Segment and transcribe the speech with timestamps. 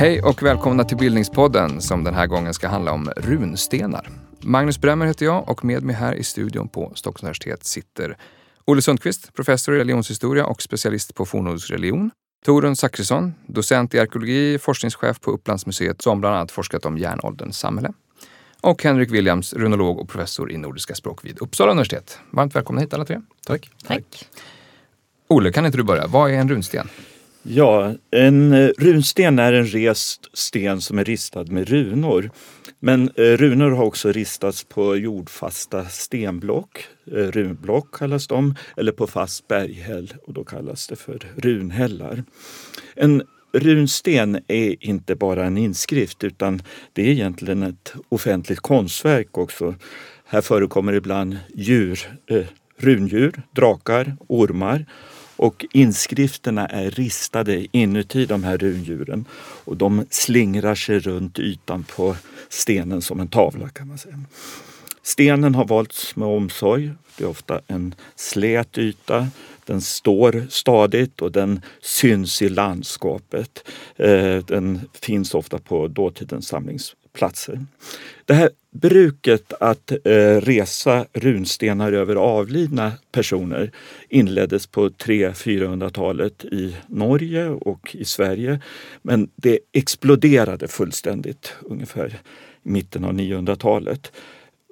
[0.00, 4.08] Hej och välkomna till Bildningspodden som den här gången ska handla om runstenar.
[4.40, 8.16] Magnus Bremmer heter jag och med mig här i studion på Stockholms universitet sitter
[8.64, 12.10] Olle Sundqvist, professor i religionshistoria och specialist på fornnordsreligion.
[12.44, 17.92] Torun Zachrisson, docent i arkeologi, forskningschef på Upplandsmuseet som bland annat forskat om järnålderns samhälle.
[18.60, 22.18] Och Henrik Williams, runolog och professor i nordiska språk vid Uppsala universitet.
[22.30, 23.20] Varmt välkomna hit alla tre.
[23.46, 23.70] Tack.
[23.86, 24.28] Tack.
[25.28, 26.06] Olle, kan inte du börja?
[26.06, 26.88] Vad är en runsten?
[27.42, 32.30] Ja, en eh, runsten är en rest sten som är ristad med runor.
[32.80, 39.06] Men eh, runor har också ristats på jordfasta stenblock, eh, runblock kallas de, eller på
[39.06, 42.24] fast berghäll och då kallas det för runhällar.
[42.94, 49.74] En runsten är inte bara en inskrift utan det är egentligen ett offentligt konstverk också.
[50.24, 52.44] Här förekommer ibland djur, eh,
[52.76, 54.86] rundjur, drakar, ormar
[55.36, 59.24] och inskrifterna är ristade inuti de här rundjuren
[59.64, 62.16] och de slingrar sig runt ytan på
[62.48, 64.20] stenen som en tavla kan man säga.
[65.02, 66.90] Stenen har valts med omsorg.
[67.16, 69.28] Det är ofta en slät yta.
[69.70, 73.68] Den står stadigt och den syns i landskapet.
[73.96, 77.60] Eh, den finns ofta på dåtidens samlingsplatser.
[78.24, 83.72] Det här bruket att eh, resa runstenar över avlidna personer
[84.08, 88.60] inleddes på 300-400-talet i Norge och i Sverige.
[89.02, 92.20] Men det exploderade fullständigt ungefär
[92.64, 94.12] i mitten av 900-talet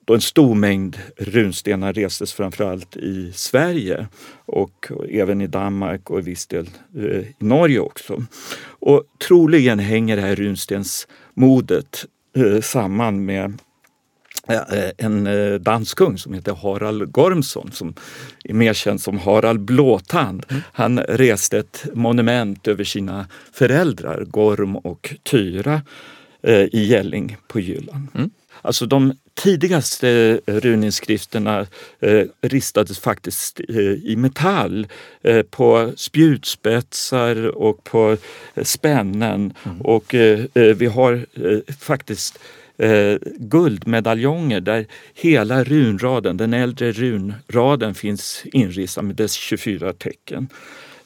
[0.09, 4.07] då en stor mängd runstenar restes framförallt i Sverige
[4.47, 8.25] och även i Danmark och i viss del eh, i Norge också.
[8.65, 12.07] Och troligen hänger det här runstensmodet
[12.37, 13.59] eh, samman med
[14.49, 17.95] Eh, en eh, danskung som heter Harald Gormsson som
[18.45, 20.47] är mer känd som Harald Blåtand.
[20.49, 20.63] Mm.
[20.73, 25.83] Han reste ett monument över sina föräldrar Gorm och Tyra
[26.73, 28.09] i Gälling på Jylland.
[28.15, 28.31] Mm.
[28.63, 31.67] Alltså de tidigaste runinskrifterna
[32.01, 34.87] eh, ristades faktiskt eh, i metall
[35.23, 38.17] eh, på spjutspetsar och på
[38.63, 39.53] spännen.
[39.65, 39.81] Mm.
[39.81, 40.15] Och
[40.53, 41.27] vi har
[41.81, 42.39] faktiskt
[42.79, 50.49] eh, guldmedaljonger där hela runraden, den äldre runraden finns inristad med dess 24 tecken.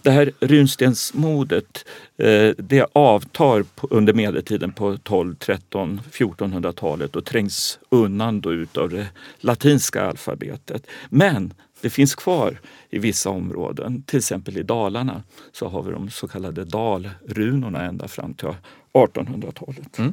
[0.02, 1.84] Det här runstensmodet
[2.16, 9.06] eh, det avtar under medeltiden på 12, 13, 1400-talet och trängs undan då utav det
[9.40, 10.86] latinska alfabetet.
[11.08, 16.10] Men det finns kvar i vissa områden, till exempel i Dalarna så har vi de
[16.10, 18.48] så kallade dalrunorna ända fram till
[18.92, 19.98] 1800-talet.
[19.98, 20.12] Mm.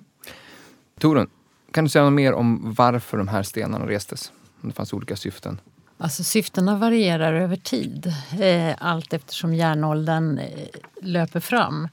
[1.00, 1.28] Torun,
[1.72, 4.32] kan du säga något mer om varför de här stenarna restes?
[4.62, 5.60] Om det fanns olika syften?
[6.02, 10.68] Alltså syftena varierar över tid, eh, allt eftersom järnåldern eh,
[11.02, 11.88] löper fram.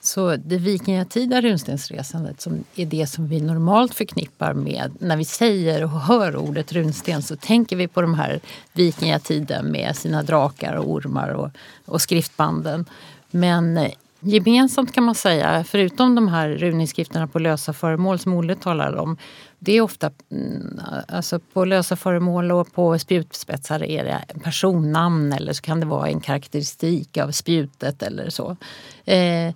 [0.00, 5.84] Så det vikingatida runstensresandet som är det som vi normalt förknippar med när vi säger
[5.84, 8.40] och hör ordet runsten så tänker vi på de här
[8.72, 11.50] vikingatiden med sina drakar och ormar och,
[11.84, 12.84] och skriftbanden.
[13.30, 18.54] Men eh, Gemensamt kan man säga, förutom de här runinskrifterna på lösa föremål som Olle
[18.54, 19.16] talade om.
[19.58, 25.52] Det är ofta, mm, alltså på lösa föremål och på spjutspetsar är det personnamn eller
[25.52, 28.56] så kan det vara en karaktäristik av spjutet eller så.
[29.04, 29.54] Eh,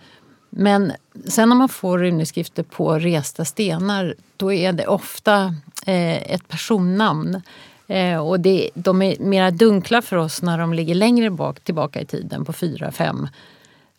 [0.50, 0.93] men
[1.28, 5.55] sen när man får runskrifter på resta stenar då är det ofta
[5.87, 7.43] eh, ett personnamn.
[7.87, 12.00] Eh, och det, de är mera dunkla för oss när de ligger längre bak, tillbaka
[12.00, 13.28] i tiden på 4-5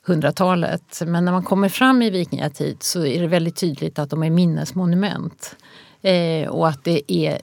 [0.06, 1.02] hundratalet.
[1.06, 4.30] Men när man kommer fram i vikingatid så är det väldigt tydligt att de är
[4.30, 5.56] minnesmonument.
[6.02, 7.42] Eh, och att det är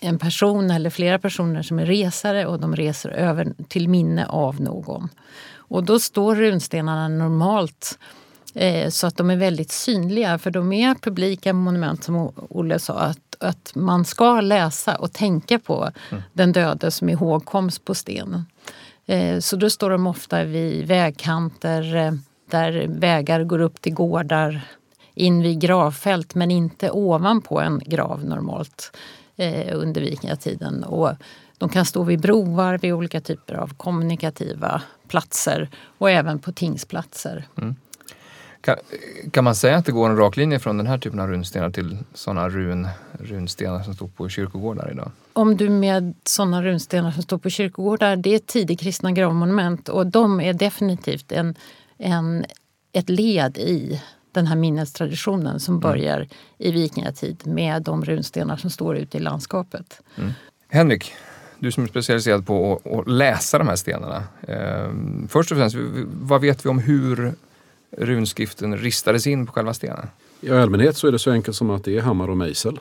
[0.00, 4.60] en person eller flera personer som är resare och de reser över till minne av
[4.60, 5.08] någon.
[5.52, 7.98] Och då står runstenarna normalt
[8.54, 12.94] eh, så att de är väldigt synliga för de är publika monument som Olle sa.
[12.98, 16.22] Att, att man ska läsa och tänka på mm.
[16.32, 18.46] den döde som ihågkoms på stenen.
[19.06, 22.12] Eh, så då står de ofta vid vägkanter eh,
[22.50, 24.60] där vägar går upp till gårdar
[25.14, 28.96] in vid gravfält men inte ovanpå en grav normalt
[29.36, 30.84] eh, under vikingatiden.
[30.84, 31.12] Och
[31.58, 35.68] de kan stå vid broar, vid olika typer av kommunikativa platser
[35.98, 37.48] och även på tingsplatser.
[37.58, 37.76] Mm.
[38.60, 38.76] Kan,
[39.32, 41.70] kan, man säga att det går en rak linje från den här typen av runstenar
[41.70, 45.10] till sådana run, runstenar som står på kyrkogårdar idag?
[45.32, 50.06] Om du med sådana runstenar som står på kyrkogårdar, det är tidig kristna gravmonument och
[50.06, 51.54] de är definitivt en,
[51.98, 52.44] en,
[52.92, 54.02] ett led i
[54.32, 56.28] den här minnestraditionen som börjar
[56.58, 60.00] i vikingatid med de runstenar som står ute i landskapet.
[60.68, 61.12] Henrik,
[61.58, 64.22] du som är specialiserad på att, att läsa de här stenarna.
[64.42, 64.90] Eh,
[65.28, 67.34] först och främst, vad vet vi om hur
[67.90, 70.06] runskriften ristades in på själva stenen?
[70.40, 72.78] I allmänhet så är det så enkelt som att det är hammare och mejsel.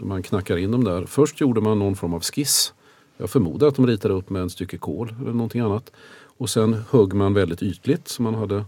[0.00, 1.06] Man knackar in dem där.
[1.06, 2.72] Först gjorde man någon form av skiss.
[3.16, 5.90] Jag förmodar att de ritade upp med en stycke kol eller någonting annat.
[6.38, 8.64] Och sen högg man väldigt ytligt så man hade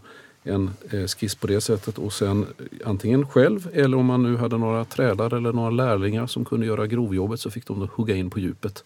[0.49, 2.47] en eh, skiss på det sättet och sen
[2.85, 6.87] antingen själv eller om man nu hade några trälar eller några lärlingar som kunde göra
[6.87, 8.85] grovjobbet så fick de hugga in på djupet.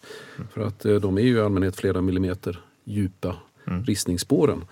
[0.53, 3.35] För att eh, de är ju i allmänhet flera millimeter djupa
[3.85, 4.65] ristningsspåren.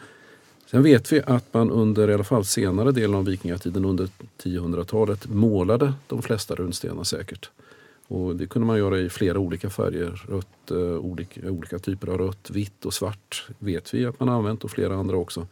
[0.71, 4.09] Sen vet vi att man under i alla fall senare delen av vikingatiden under
[4.43, 7.49] 1000-talet målade de flesta runstenar säkert.
[8.07, 10.23] Och det kunde man göra i flera olika färger.
[10.27, 14.35] Rött, eh, olika, olika typer av rött, vitt och svart vet vi att man har
[14.35, 15.47] använt och flera andra också.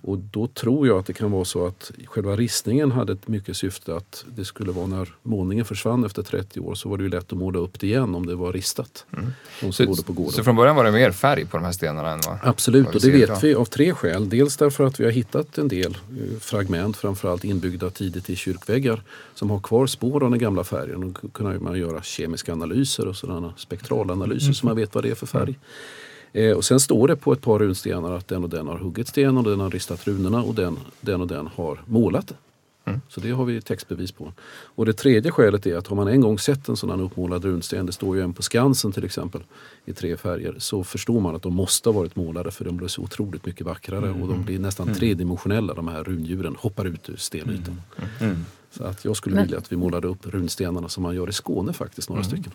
[0.00, 3.56] Och då tror jag att det kan vara så att själva ristningen hade ett mycket
[3.56, 7.10] syfte att det skulle vara när målningen försvann efter 30 år så var det ju
[7.10, 9.06] lätt att måla upp det igen om det var ristat.
[9.60, 9.86] De som
[10.30, 12.86] Så, så från början var det mer färg på de här stenarna än vad Absolut,
[12.86, 13.38] vad och det vet idag.
[13.42, 14.28] vi av tre skäl.
[14.28, 19.02] Dels därför att vi har hittat en del eh, fragment, framförallt inbyggda tidigt i kyrkväggar,
[19.34, 21.04] som har kvar spår av den gamla färgen.
[21.04, 25.10] Och då kan man göra kemiska analyser och sådana spektralanalyser så man vet vad det
[25.10, 25.58] är för färg.
[26.32, 29.08] Eh, och sen står det på ett par runstenar att den och den har huggit
[29.08, 32.34] sten och den har ristat runorna och den, den och den har målat det.
[33.08, 34.32] Så det har vi textbevis på.
[34.48, 37.86] Och det tredje skälet är att har man en gång sett en sådan uppmålad runsten,
[37.86, 39.40] det står ju en på Skansen till exempel,
[39.84, 42.88] i tre färger, så förstår man att de måste ha varit målade för de blir
[42.88, 47.16] så otroligt mycket vackrare och de blir nästan tredimensionella de här rundjuren, hoppar ut ur
[47.16, 47.82] stenytan.
[48.70, 51.32] Så att jag skulle Men- vilja att vi målade upp runstenarna som man gör i
[51.32, 52.52] Skåne faktiskt, några stycken.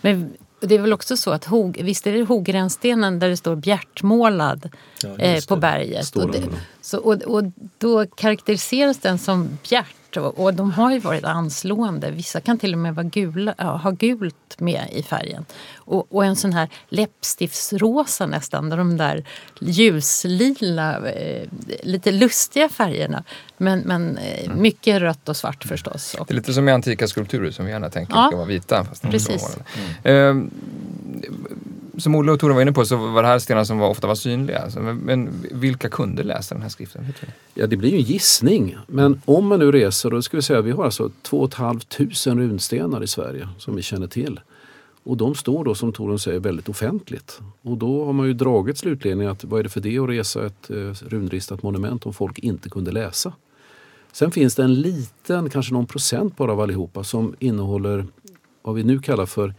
[0.00, 3.56] Men det är väl också så att hog, visst är det Hogrenstenen där det står
[3.56, 4.68] bjärtmålad
[5.02, 5.60] Ja, eh, på det.
[5.60, 6.06] berget.
[6.06, 6.42] Står Och, det
[6.80, 7.44] så, och, och
[7.78, 12.10] då karaktäriseras den som bjärt och, och de har ju varit anslående.
[12.10, 15.44] Vissa kan till och med vara gula, ha gult med i färgen.
[15.76, 19.24] Och, och en sån här läppstiftsrosa nästan, de där
[19.60, 21.48] ljuslila, eh,
[21.82, 23.24] lite lustiga färgerna.
[23.56, 26.14] Men, men eh, mycket rött och svart förstås.
[26.14, 28.26] Och, Det är lite som i antika skulpturer som vi gärna tänker Ja.
[28.28, 28.84] ska vara vita.
[28.84, 29.42] Fast de Precis.
[29.42, 29.64] målade.
[30.04, 30.50] Ehm,
[31.98, 34.06] som Olle och Tora var inne på så var det här stenar som var, ofta
[34.06, 34.68] var synliga.
[34.76, 37.06] Men, men vilka kunde läsa den här skriften?
[37.54, 38.76] Ja, det blir ju en gissning.
[38.86, 42.44] Men om man nu reser, då ska vi säga att vi har alltså 2 500
[42.44, 44.40] runstenar i Sverige som vi känner till.
[45.04, 47.40] Och de står då som Torun säger väldigt offentligt.
[47.62, 50.46] Och då har man ju dragit slutledningen att vad är det för det att resa
[50.46, 50.76] ett eh,
[51.08, 53.32] runristat monument om folk inte kunde läsa?
[54.12, 58.06] Sen finns det en liten, kanske någon procent bara av allihopa som innehåller
[58.62, 59.54] vad vi nu kallar för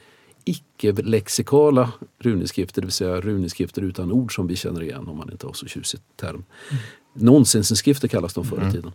[0.45, 5.45] icke-lexikala runeskrifter, det vill säga runeskrifter utan ord som vi känner igen om man inte
[5.45, 6.43] har så tjusig term.
[7.13, 8.91] Nonsensinskrifter kallas de förr i tiden.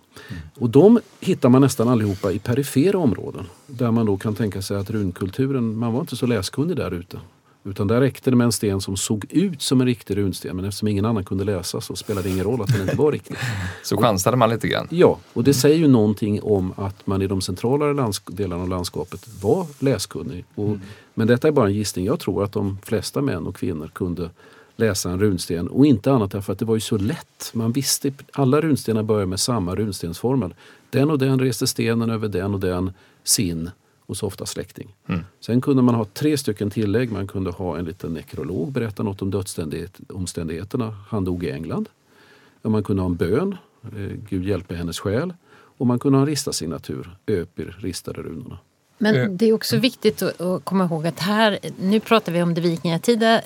[0.54, 4.76] Och de hittar man nästan allihopa i perifera områden där man då kan tänka sig
[4.76, 7.20] att runkulturen, man var inte så läskunnig där ute.
[7.64, 10.64] Utan där räckte det med en sten som såg ut som en riktig runsten men
[10.64, 13.36] eftersom ingen annan kunde läsa så spelade det ingen roll att den inte var riktig.
[13.82, 14.86] Så chansade man lite grann.
[14.90, 19.28] Ja, och det säger ju någonting om att man i de centralare delarna av landskapet
[19.42, 20.44] var läskunnig.
[20.54, 20.76] Och,
[21.14, 22.04] Men detta är bara en gissning.
[22.04, 24.30] Jag tror att de flesta män och kvinnor kunde
[24.76, 27.50] läsa en runsten och inte annat därför att det var ju så lätt.
[27.52, 30.54] Man visste, alla runstenar börjar med samma runstensformel.
[30.90, 32.92] Den och den reste stenen över den och den
[33.24, 33.70] sin
[34.08, 34.94] och så ofta släkting.
[35.40, 37.12] Sen kunde man ha tre stycken tillägg.
[37.12, 40.96] Man kunde ha en liten nekrolog, berätta något om dödsomständigheterna.
[41.08, 41.88] Han dog i England.
[42.62, 45.34] Man kunde ha en bön, eh, Gud hjälpe hennes själ.
[45.50, 48.58] Och man kunde ha en ristasignatur, Öpir ristade runorna.
[48.98, 49.28] Men Eh.
[49.30, 53.40] det är också viktigt att, komma ihåg att här, nu pratar vi om det vikingatida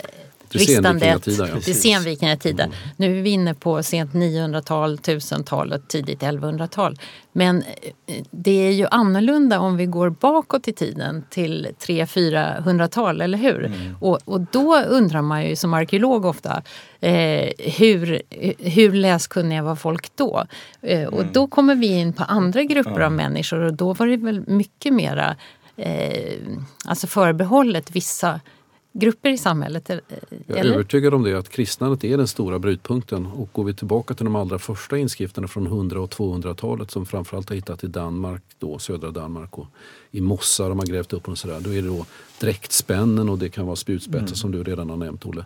[0.54, 1.25] ristandet.
[1.25, 1.54] senvikingatida, ja.
[1.66, 2.68] Det senvikingatida.
[2.97, 6.99] Nu är vi inne på sent 900-tal, 1000-talet, tidigt 1100-tal.
[7.32, 7.62] Men
[8.06, 13.73] eh, det är ju annorlunda om vi går bakåt i tiden till 300-400-tal, eller hur?
[14.00, 16.62] Och, och då undrar man ju som arkeolog ofta
[17.00, 18.23] eh, hur,
[18.59, 20.44] hur läskunniga var folk då?
[20.82, 24.16] Eh, och då kommer vi in på andra grupper av människor och då var det
[24.16, 25.37] väl mycket mera
[25.76, 26.38] eh,
[26.85, 28.40] alltså förbehållet vissa
[28.93, 29.91] grupper i samhället.
[29.91, 29.97] eh,
[30.47, 30.75] Jag är Eller?
[30.75, 33.27] övertygad om det att kristnandet är den stora brytpunkten.
[33.27, 37.49] Och går vi tillbaka till de allra första inskrifterna från 100 och 200-talet som framförallt
[37.49, 39.67] har hittat i Danmark, då, södra Danmark och
[40.14, 41.61] i mossar har man grävt upp och sådär.
[41.61, 42.07] Då är det då
[42.40, 45.45] dräktspännen och det kan vara spjutspetsar som du redan har nämnt Olle.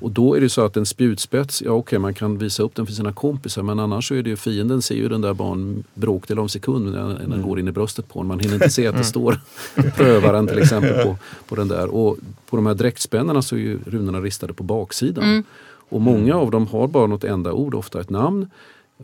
[0.00, 2.86] Och då är det så att en spjutspets, ja okej man kan visa upp den
[2.86, 5.52] för sina kompisar men annars så är det ju fienden ser ju den där bara
[5.52, 8.26] en bråkdel av en sekund när den går in i bröstet på en.
[8.26, 9.40] Man hinner inte se att det står
[9.96, 11.16] prövaren till exempel på,
[11.48, 11.94] på den där.
[11.94, 12.18] Och
[12.50, 15.44] på de här dräktspännena så är ju runorna ristade på baksidan.
[15.88, 18.50] Och många av dem har bara något enda ord, ofta ett namn.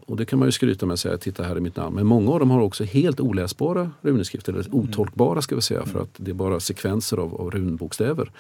[0.06, 1.96] Och det kan man ju skryta med och säga, titta här är mitt namn.
[1.96, 6.02] Men många av dem har också helt oläsbara runeskrifter, eller otolkbara ska vi säga, för
[6.02, 8.30] att det är bara sekvenser av, av runbokstäver.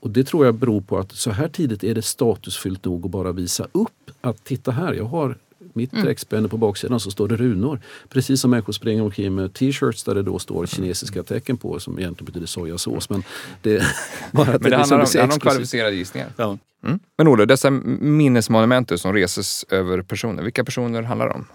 [0.00, 3.10] Och det tror jag beror på att så här tidigt är det statusfyllt nog att
[3.10, 5.38] bara visa upp att titta här, jag har
[5.76, 6.04] mitt mm.
[6.04, 7.80] dräktspänne på baksidan så står det runor.
[8.08, 11.98] Precis som människor springer omkring med t-shirts där det då står kinesiska tecken på som
[11.98, 13.10] egentligen betyder sojasås.
[13.10, 13.22] Men
[13.62, 13.82] det,
[14.32, 16.28] bara att men det, det handlar, om, det handlar om kvalificerade gissningar.
[16.36, 16.58] Ja.
[16.84, 16.98] Mm.
[17.18, 21.46] Men Olle, dessa minnesmonument som reses över personer, vilka personer handlar det om?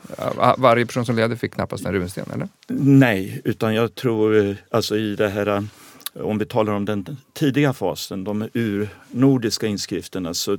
[0.57, 2.47] Varje person som levde fick knappast en runsten, eller?
[2.67, 5.67] Nej, utan jag tror alltså i det här
[6.13, 10.57] om vi talar om den tidiga fasen, de urnordiska inskrifterna, så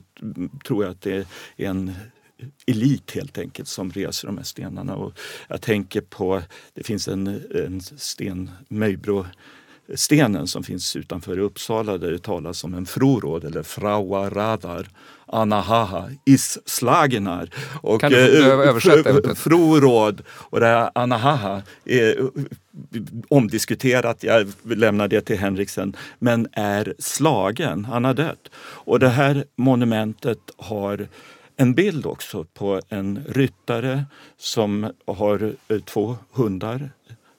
[0.66, 1.26] tror jag att det
[1.56, 1.92] är en
[2.66, 4.94] elit helt enkelt som reser de här stenarna.
[4.94, 5.12] Och
[5.48, 6.42] jag tänker på,
[6.74, 9.26] det finns en, en sten, Möjbro
[9.94, 14.88] stenen som finns utanför Uppsala där det talas om en frorod eller frauaradar
[15.26, 17.50] anahaha, isslagenar.
[17.82, 19.34] Och, kan du eh, översätta?
[19.34, 22.30] Frorod och det här anahaha är
[23.28, 28.50] omdiskuterat, jag lämnar det till Henriksen, men är slagen, han har dött.
[28.56, 31.08] Och det här monumentet har
[31.56, 34.04] en bild också på en ryttare
[34.36, 36.90] som har eh, två hundar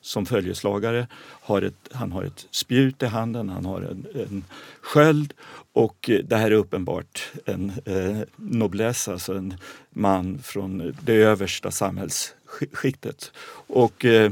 [0.01, 1.07] som följeslagare.
[1.41, 4.43] Har ett, han har ett spjut i handen, han har en, en
[4.81, 5.33] sköld
[5.73, 9.53] och eh, det här är uppenbart en eh, noblesse, alltså en
[9.89, 13.31] man från det översta samhällsskiktet.
[13.67, 14.31] Och eh,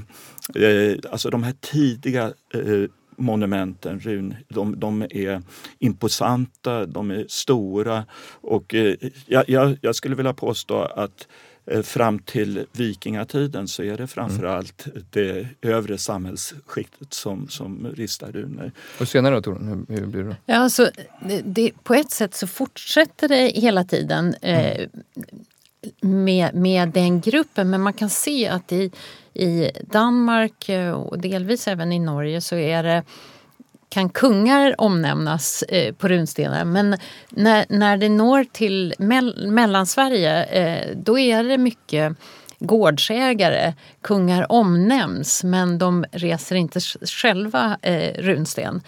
[0.55, 2.83] eh alltså de här tidiga eh,
[3.21, 5.41] monumenten, run, de, de, är
[5.79, 8.05] imposanta, de är stora
[8.41, 11.27] och eh, jag, jag, skulle vilja påstå att
[11.65, 15.05] eh, fram till vikingatiden så är det framförallt mm.
[15.09, 18.71] det övre samhällsskiktet som, som ristar runor.
[18.99, 20.35] Och senare då, Torun, hur, hur blir det?
[20.45, 24.87] Ja, alltså, det, det, på ett sätt så fortsätter det hela tiden eh,
[26.01, 26.23] mm.
[26.23, 28.91] med, med den gruppen men man kan se att i
[29.33, 33.03] i Danmark eh, och delvis även i Norge så är det
[33.89, 36.97] kan kungar omnämnas eh, på runstenar men
[37.29, 42.17] när, när det når till mell Mellansverige eh, då är det mycket
[42.61, 43.73] gårdsägare.
[44.01, 46.79] Kungar omnämns men de reser inte
[47.21, 48.81] själva eh, runsten.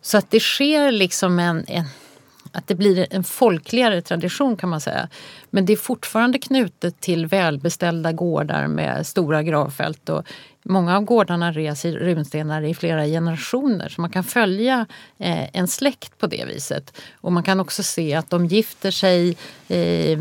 [0.00, 1.84] Så att det sker liksom en, en
[2.52, 5.08] att det blir en folkligare tradition kan man säga.
[5.50, 10.08] Men det är fortfarande knutet till välbeställda gårdar med stora gravfält.
[10.08, 10.26] Och
[10.62, 14.86] många av gårdarna reser runstenar i flera generationer så man kan följa
[15.18, 16.92] eh, en släkt på det viset.
[17.20, 19.36] Och man kan också se att de gifter sig
[19.68, 20.18] eh,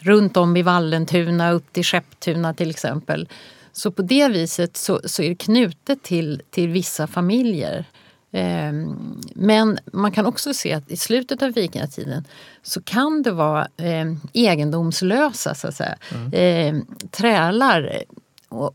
[0.00, 3.28] runt om i Vallentuna upp till Skepptuna till exempel.
[3.72, 7.84] Så på det viset så, så är det knutet till, till vissa familjer.
[8.32, 12.24] Ehm, men man kan också se att i slutet av vikingatiden
[12.62, 15.96] så kan det vara eh, egendomslösa så att säga.
[16.14, 16.32] Mm.
[16.32, 18.02] Eh, trälar.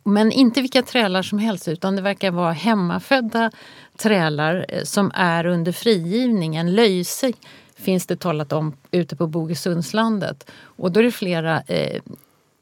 [0.03, 3.51] Men inte vilka trälar som helst utan det verkar vara hemmafödda
[3.97, 6.55] trälar eh, som är under frigivning.
[6.55, 7.33] En löjse
[7.75, 10.51] finns det talat om ute på Bogesundslandet.
[10.61, 12.01] Och då är det flera eh,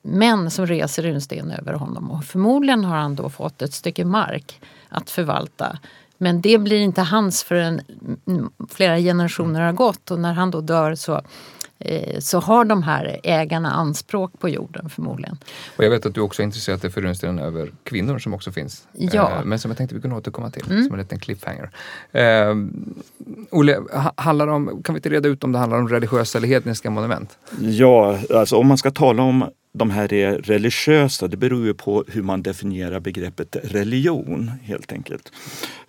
[0.01, 4.61] män som reser runsten över honom och förmodligen har han då fått ett stycke mark
[4.89, 5.77] att förvalta
[6.17, 7.81] men det blir inte hans förrän
[8.69, 11.21] flera generationer har gått och när han då dör så
[11.79, 15.37] eh, så har de här ägarna anspråk på jorden förmodligen.
[15.77, 18.51] Och jag vet att du också är intresserad dig för runstenen över kvinnor som också
[18.51, 18.87] finns.
[18.93, 19.31] Ja.
[19.31, 20.83] Eh, men som jag tänkte vi kunde återkomma till mm.
[20.83, 21.69] som en liten cliffhanger.
[22.11, 22.55] Eh,
[23.51, 23.79] Olle,
[24.15, 27.37] handlar om, kan vi inte reda ut om det handlar om religiösa eller hedniska monument?
[27.59, 32.05] Ja, alltså om man ska tala om de här är religiösa, det beror ju på
[32.07, 35.31] hur man definierar begreppet religion helt enkelt.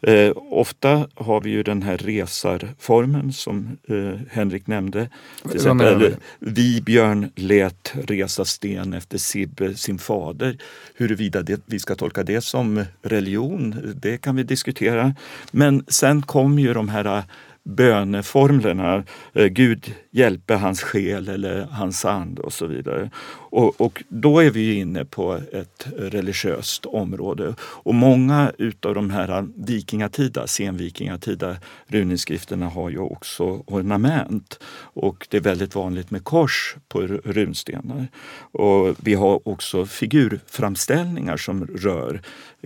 [0.00, 5.08] Eh, ofta har vi ju den här resarformen som eh, Henrik nämnde.
[5.42, 10.58] Till exempel, Vibjörn lät resa sten efter Sibbe, sin fader.
[10.94, 15.14] Huruvida det, vi ska tolka det som religion, det kan vi diskutera.
[15.50, 17.24] Men sen kom ju de här
[17.64, 19.04] böneformlerna.
[19.32, 23.10] Eh, Gud hjälpe hans själ eller hans and och så vidare.
[23.54, 27.54] Och, och, då är vi inne på ett religiöst område.
[27.60, 31.56] Och många utav de här vikingatida, senvikingatida
[31.86, 34.60] runinskrifterna har ju också ornament.
[34.78, 38.06] Och det är väldigt vanligt med kors på runstenar.
[38.36, 42.20] Och vi har också figurframställningar som rör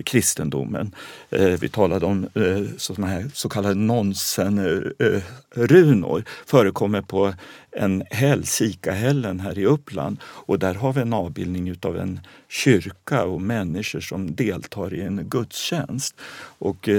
[0.05, 0.95] kristendomen.
[1.29, 4.57] Eh, vi talade om eh, såna här så kallade nonsen
[4.99, 7.33] eh, runor förekommer på
[7.71, 10.17] en häll, Sikahällen här i Uppland.
[10.23, 15.29] Och där har vi en avbildning utav en kyrka och människor som deltar i en
[15.29, 16.15] gudstjänst.
[16.59, 16.89] Och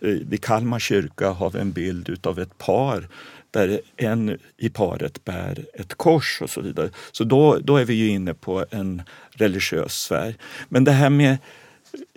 [0.00, 3.08] vid Kalmar kyrka har vi en bild utav ett par
[3.50, 6.90] där en i paret bär ett kors och så vidare.
[7.12, 10.34] Så då, då är vi ju inne på en religiös sfär.
[10.68, 11.38] Men det här med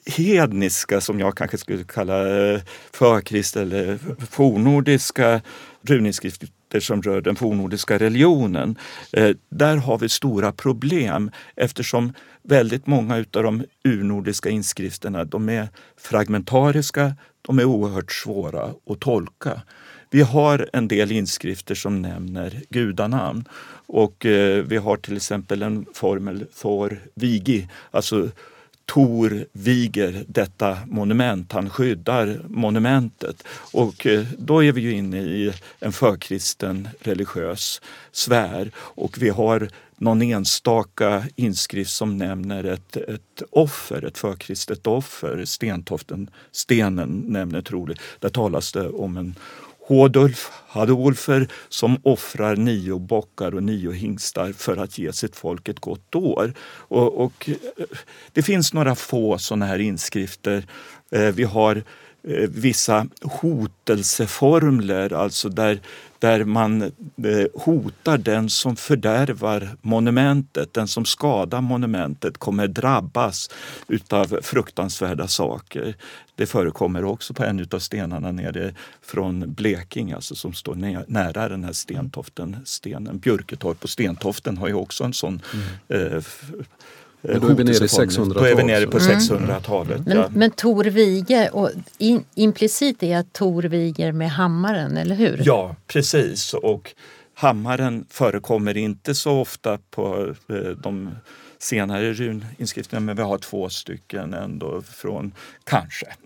[0.05, 5.41] hedniska, som jag kanske skulle kalla eh, förkrist eller fornordiska
[5.81, 8.75] runinskrifter som rör den fornordiska religionen.
[9.13, 15.67] Eh, där har vi stora problem eftersom väldigt många av de urnordiska inskrifterna de är
[15.98, 19.62] fragmentariska, de är oerhört svåra att tolka.
[20.10, 23.46] Vi har en del inskrifter som nämner gudanamn
[23.88, 28.29] och eh, vi har till exempel en formel Thor Vigi, alltså
[28.91, 33.43] Tor viger detta monument, han skyddar monumentet.
[33.71, 37.81] Och eh, då är vi ju inne i en förkristen religiös
[38.12, 45.45] sfär och vi har någon enstaka inskrift som nämner ett, ett offer, ett förkristet offer.
[45.45, 48.00] Stentoften, stenen nämner troligt.
[48.19, 49.36] Där talas det om en
[49.91, 55.79] Hodulf Hadolfer som offrar nio bockar och nio hingstar för att ge sitt folk ett
[55.79, 56.53] gott år.
[56.88, 57.86] Och, och eh,
[58.33, 60.65] det finns några få sådana här inskrifter.
[61.12, 61.83] Eh, vi har Eh,
[62.50, 65.80] vissa hotelseformler, alltså där,
[66.20, 66.90] där man eh,
[67.54, 73.50] hotar den som fördärvar monumentet, den som skadar monumentet kommer drabbas
[73.88, 75.96] utav fruktansvärda saker.
[76.36, 80.75] Det förekommer också på en av stenarna nere från Blekinge, alltså som står
[81.12, 83.20] nära den här stentoften, stenen.
[83.20, 85.42] Björketorp och Stentoften har ju också en sån
[85.88, 86.13] mm.
[86.13, 86.24] eh,
[87.22, 88.34] men då är vi nere i 600-talet.
[88.36, 89.92] Då är vi nere på 600-talet.
[89.92, 90.04] Mm.
[90.06, 90.30] Men, ja.
[90.34, 95.42] men Tor Viger, och in, implicit är att Tor viger med hammaren, eller hur?
[95.46, 96.54] Ja, precis.
[96.54, 96.94] Och
[97.34, 101.10] hammaren förekommer inte så ofta på eh, de
[101.60, 106.06] senare runinskrifterna men vi har två stycken ändå från, kanske,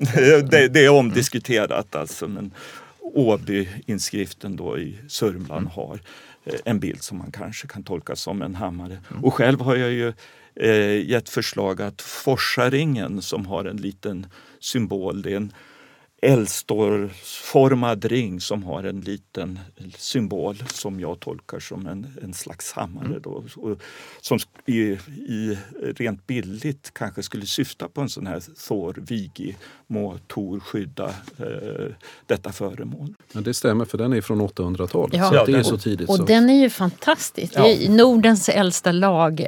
[0.50, 2.28] det, det, är omdiskuterat alltså.
[2.28, 2.52] Men
[3.00, 5.72] Åby-inskriften då i Sörmland mm.
[5.72, 6.00] har
[6.46, 8.98] eh, en bild som man kanske kan tolka som en hammare.
[9.12, 9.24] Mm.
[9.24, 10.14] Och själv har jag ju
[10.55, 14.27] eh, gett förslag att Forsaringen som har en liten
[14.59, 15.53] symbol, det är en
[16.25, 19.60] eldstålsformad ring som har en liten
[19.98, 23.05] symbol som jag tolkar som en, en slags hammare.
[23.05, 23.22] Mm.
[23.22, 23.81] Då, och,
[24.22, 25.57] som i, i,
[25.96, 29.55] rent billigt kanske skulle syfta på en sån här Thor, Vigi,
[29.88, 31.05] må Tor skydda
[31.38, 33.14] eh, detta föremål.
[33.33, 35.16] Men det stämmer för den är från 800-talet.
[35.18, 35.29] Ja.
[35.29, 36.09] Så det är så tidigt.
[36.09, 36.24] Och så.
[36.24, 37.53] den är ju fantastisk.
[37.55, 37.75] Ja.
[37.90, 39.48] Nordens äldsta lagbud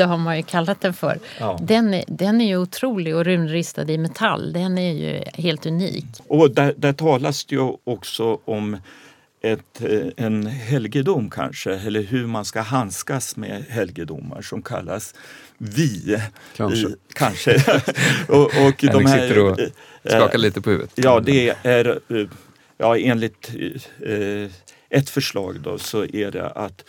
[0.00, 0.06] ja.
[0.06, 1.18] har man ju kallat den för.
[1.40, 1.58] Ja.
[1.62, 4.52] Den, är, den är ju otrolig och runristad i metall.
[4.52, 5.87] Den är ju helt unik.
[6.26, 8.76] Och där, där talas det ju också om
[9.40, 15.14] ett, eh, en helgedom kanske, eller hur man ska handskas med helgedomar som kallas
[15.58, 16.20] vi.
[16.56, 16.88] Kanske.
[16.88, 17.54] I, kanske.
[18.28, 19.68] och, och de här, sitter och eh,
[20.04, 20.92] skakar lite på huvudet.
[20.94, 22.26] Ja, det är eh,
[22.78, 23.50] ja, enligt
[24.06, 24.50] eh,
[24.90, 26.84] ett förslag då så är det att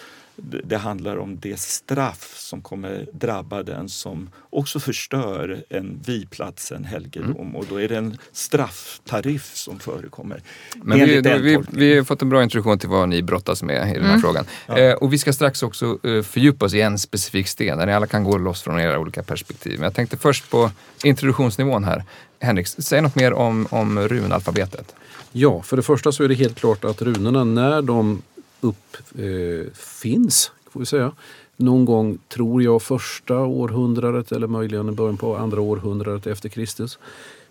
[0.63, 6.83] det handlar om det straff som kommer drabba den som också förstör en viplats, en
[6.83, 7.31] helgedom.
[7.31, 7.55] Mm.
[7.55, 10.41] Och då är det en strafftariff som förekommer.
[10.75, 13.93] Men vi, vi, vi, har fått en bra introduktion till vad ni brottas med i
[13.93, 14.21] den här mm.
[14.21, 14.45] frågan.
[14.67, 14.77] Ja.
[14.77, 17.93] Eh, och vi ska strax också eh, fördjupa oss i en specifik sten där ni
[17.93, 19.73] alla kan gå loss från era olika perspektiv.
[19.73, 20.71] Men jag tänkte först på
[21.03, 22.03] introduktionsnivån här.
[22.39, 24.95] Henrik, säg något mer om, om runalfabetet.
[25.31, 28.21] Ja, för det första så är det helt klart att runorna när de
[28.61, 31.11] uppfinns, eh, får vi säga,
[31.57, 36.99] någon gång, tror jag, första århundradet eller möjligen början på andra århundradet efter Kristus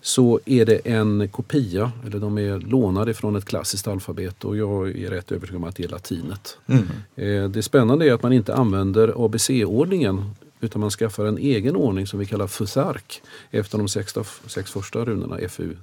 [0.01, 4.88] så är det en kopia, eller de är lånade från ett klassiskt alfabet och jag
[4.88, 6.59] är rätt övertygad om att det är latinet.
[6.66, 6.85] Mm.
[7.16, 12.07] Eh, det spännande är att man inte använder ABC-ordningen utan man skaffar en egen ordning
[12.07, 14.14] som vi kallar fusark efter de sex,
[14.47, 15.77] sex första runorna, F, U,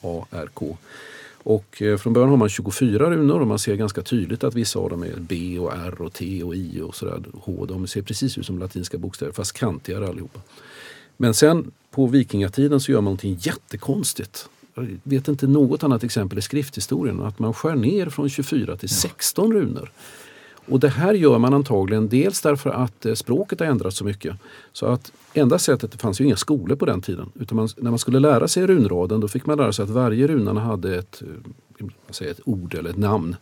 [0.00, 0.76] A, R, K.
[1.44, 4.78] Och eh, från början har man 24 runor och man ser ganska tydligt att vissa
[4.78, 7.22] av dem är B och R och T och I och sådär.
[7.32, 7.66] H.
[7.66, 10.40] De ser precis ut som latinska bokstäver fast kantigare allihopa.
[11.16, 14.48] Men sen på vikingatiden så gör man någonting jättekonstigt.
[14.74, 17.20] Jag vet inte något annat exempel i skrifthistorien.
[17.20, 19.90] Att man skär ner från 24 till 16 runor.
[20.66, 24.36] Och det här gör man antagligen dels därför att eh, språket har ändrats så mycket.
[24.72, 27.90] Så att enda sättet, det fanns ju inga skolor på den tiden, utan man, när
[27.90, 31.22] man skulle lära sig runraden då fick man lära sig att varje runarna hade ett,
[31.80, 33.36] eh, säger, ett ord eller ett namn.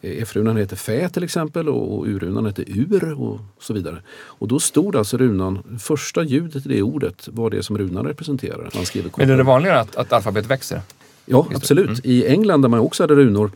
[0.00, 4.02] Eh, F-runan heter Fä till exempel och U-runan heter Ur och så vidare.
[4.12, 8.70] Och då stod alltså runan, första ljudet i det ordet var det som runan representerar.
[8.74, 10.80] Man Men är det vanligare att, att alfabetet växer?
[11.26, 11.88] Ja, absolut.
[11.88, 12.00] Mm.
[12.04, 13.50] I England där man också hade runor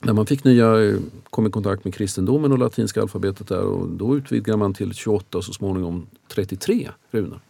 [0.00, 0.96] när man fick nya, eh,
[1.30, 5.38] kom i kontakt med kristendomen och latinska alfabetet där och då utvidgade man till 28
[5.38, 7.40] och så småningom 33 runor.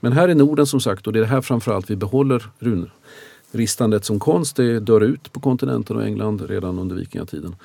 [0.00, 2.90] Men här i Norden som sagt, och det är här framförallt vi behåller runor.
[3.52, 7.56] Ristandet som konst det dör ut på kontinenten och England redan under vikingatiden.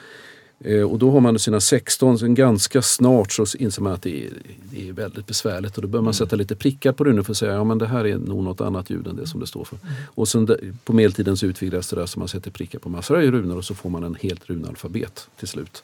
[0.60, 4.26] Eh, och då har man sina 16, sen ganska snart så inser man att det
[4.26, 4.34] är,
[4.72, 7.38] det är väldigt besvärligt och då bör man sätta lite prickar på runor för att
[7.38, 9.64] säga ja men det här är nog något annat ljud än det som det står
[9.64, 9.78] för.
[10.06, 10.48] Och sen
[10.84, 13.66] på medeltiden så utvidgas det där så man sätter prickar på massor av runor och
[13.66, 15.84] så får man en helt runalfabet till slut.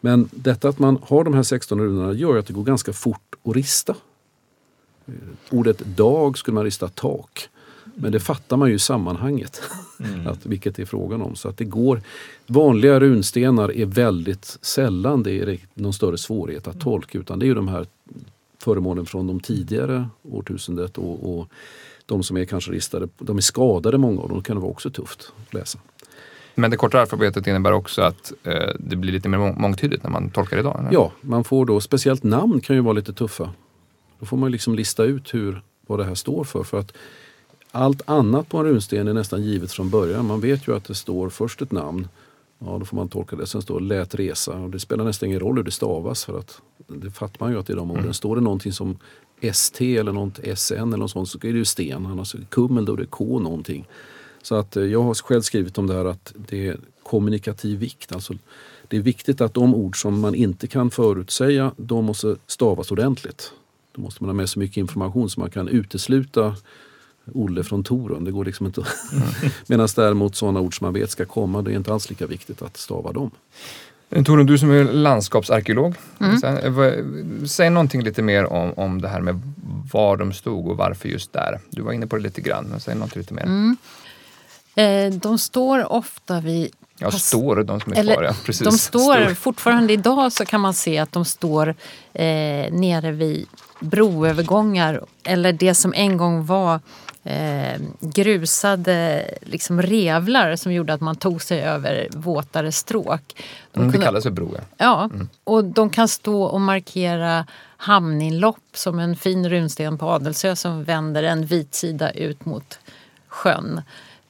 [0.00, 3.34] Men detta att man har de här 16 runorna gör att det går ganska fort
[3.44, 3.94] att rista.
[5.06, 5.14] Eh,
[5.50, 7.48] Ordet dag skulle man rista tak.
[8.02, 9.62] Men det fattar man ju i sammanhanget,
[10.00, 10.26] mm.
[10.26, 11.36] att, vilket det är frågan om.
[11.36, 12.02] Så att det går,
[12.46, 17.48] vanliga runstenar är väldigt sällan det är någon större svårighet att tolka utan det är
[17.48, 17.86] ju de här
[18.58, 21.48] föremålen från de tidigare årtusendet och, och
[22.06, 24.90] de som är kanske ristade, de är skadade många av dem, kan det vara också
[24.90, 25.78] tufft att läsa.
[26.54, 30.30] Men det korta alfabetet innebär också att eh, det blir lite mer mångtydigt när man
[30.30, 30.80] tolkar idag?
[30.80, 30.92] Eller?
[30.92, 33.50] Ja, man får då, speciellt namn kan ju vara lite tuffa.
[34.18, 36.62] Då får man liksom lista ut hur, vad det här står för.
[36.62, 36.92] för att
[37.72, 40.26] allt annat på en runsten är nästan givet från början.
[40.26, 42.08] Man vet ju att det står först ett namn.
[42.58, 43.46] Ja, då får man tolka det.
[43.46, 46.60] Sen står lät resa och det spelar nästan ingen roll hur det stavas för att
[46.86, 48.02] det fattar man ju att det är de orden.
[48.02, 48.14] Mm.
[48.14, 48.98] Står det någonting som
[49.40, 52.06] ST eller något SN eller något sånt så är det ju sten.
[52.06, 53.86] Annars kummel då är det K någonting.
[54.42, 58.12] Så att eh, jag har själv skrivit om det här att det är kommunikativ vikt.
[58.12, 58.34] Alltså
[58.88, 63.52] det är viktigt att de ord som man inte kan förutsäga, de måste stavas ordentligt.
[63.92, 66.56] Då måste man ha med så mycket information så man kan utesluta
[67.34, 68.24] Olle från Torun.
[68.24, 68.80] Det går liksom inte
[69.12, 69.28] mm.
[69.66, 72.62] Medan däremot sådana ord som man vet ska komma, det är inte alls lika viktigt
[72.62, 73.30] att stava dem.
[74.10, 75.94] Eh, Torun, du som är landskapsarkeolog.
[76.20, 77.48] Mm.
[77.48, 79.42] Säg någonting lite mer om, om det här med
[79.92, 81.60] var de stod och varför just där.
[81.70, 83.42] Du var inne på det lite grann, men säg något lite mer.
[83.42, 83.76] Mm.
[84.74, 86.70] Eh, de står ofta vid
[87.02, 88.34] Ja, står de som är kvar, ja.
[88.44, 88.64] Precis.
[88.66, 91.68] De står, står, fortfarande idag så kan man se att de står
[92.12, 93.46] eh, nere vid
[93.80, 96.80] broövergångar eller det som en gång var
[97.24, 103.22] eh, grusade liksom revlar som gjorde att man tog sig över våtare stråk.
[103.72, 104.62] De mm, kunde, det kallas för bro, ja.
[104.76, 105.28] ja mm.
[105.44, 111.22] och de kan stå och markera hamninlopp som en fin runsten på Adelsö som vänder
[111.22, 112.78] en vit sida ut mot
[113.28, 113.80] sjön.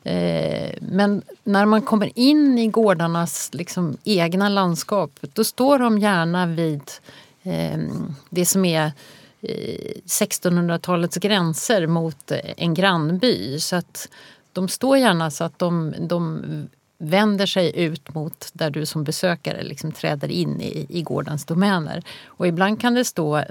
[0.05, 6.47] Eh, men när man kommer in i gårdarnas liksom, egna landskap då står de gärna
[6.47, 6.83] vid
[7.43, 7.79] eh,
[8.31, 8.93] det som är
[9.43, 13.61] 1600-talets gränser mot en grannby.
[13.61, 14.09] Så att
[14.53, 16.43] de står gärna så att de, de
[16.99, 22.03] vänder sig ut mot där du som besökare liksom träder in i, i gårdens domäner.
[22.27, 23.45] Och ibland kan det stå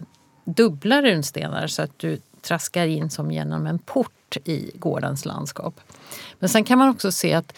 [0.44, 5.80] dubbla runstenar så att du traskar in som genom en port i gårdens landskap.
[6.40, 7.54] Men sen kan man också se att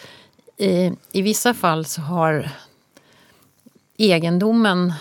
[0.56, 2.50] i, i vissa fall så har
[3.96, 4.92] egendomen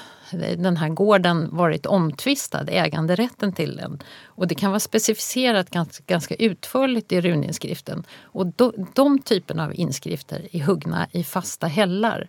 [0.57, 4.03] den här gården varit omtvistad, äganderätten till den.
[4.25, 8.03] Och det kan vara specificerat ganska, ganska utförligt i runinskriften.
[8.21, 12.27] Och do, de typerna av inskrifter är huggna i fasta hällar.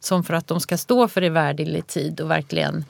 [0.00, 2.84] Som för att de ska stå för evärdlig tid och verkligen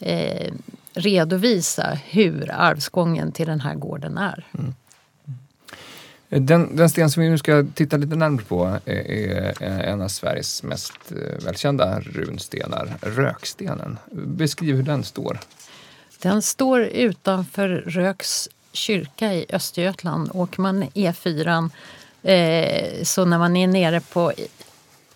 [0.00, 0.52] eh,
[0.94, 4.46] redovisa hur arvsgången till den här gården är.
[4.58, 4.74] Mm.
[6.40, 10.62] Den, den, sten som vi nu ska titta lite närmare på är, en av Sveriges
[10.62, 13.98] mest eh, välkända runstenar, Rökstenen.
[14.12, 15.38] Beskriv hur den står.
[16.22, 20.30] Den står utanför Röks kyrka i Östergötland.
[20.34, 21.70] Åker man E4
[22.22, 24.32] eh, så när man är nere på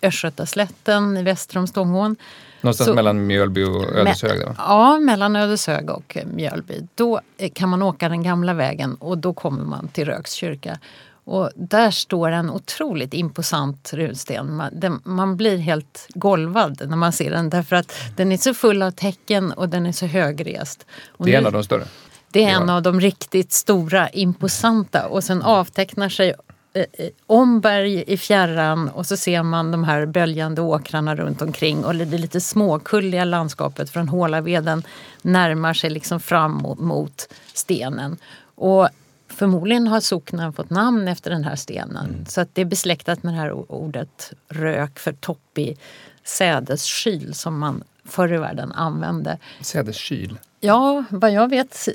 [0.01, 2.15] Östgötaslätten väster om Stångån
[2.61, 4.39] Någonstans så, mellan Mjölby och Ödeshög?
[4.39, 6.87] Me ja, mellan Ödeshög och Mjölby.
[6.95, 7.21] Då
[7.53, 10.79] kan man åka den gamla vägen och då kommer man till Röks kyrka.
[11.27, 14.55] Och där står en otroligt imposant runsten.
[14.55, 18.53] Man, den, man, blir helt golvad när man ser den därför att den är så
[18.53, 20.85] full av tecken och den är så högrest.
[21.07, 21.83] Och det är nu, en av de större?
[22.31, 26.33] Det är en av de riktigt stora, imposanta och sen avtecknar sig
[26.73, 31.85] eh, eh, Omberg i fjärran och så ser man de här böljande åkrarna runt omkring
[31.85, 34.83] och det lite småkulliga landskapet från Hålaveden
[35.21, 38.17] närmar sig liksom fram mot, mot stenen.
[38.55, 38.89] Och
[39.37, 42.05] Förmodligen har socknen fått namn efter den här stenen.
[42.05, 42.25] Mm.
[42.25, 45.77] Så att det är besläktat med det här ordet rök för toppig
[46.23, 49.37] sädesskyl som man förr i världen använde.
[49.61, 50.39] Sädeskyl?
[50.59, 51.87] Ja, vad jag vet,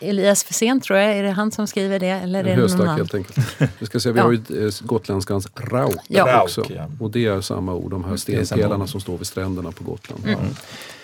[0.00, 2.08] Elias Fesén tror jag, är det han som skriver det?
[2.08, 3.38] Eller en höstack helt enkelt.
[3.78, 4.24] Vi ska säga, vi ja.
[4.24, 6.42] har ju eh, gotländskans rauk ja.
[6.42, 6.64] också.
[7.00, 10.24] Och det är samma ord, de här stenpelarna som står vid stränderna på Gotland.
[10.24, 10.38] Mm.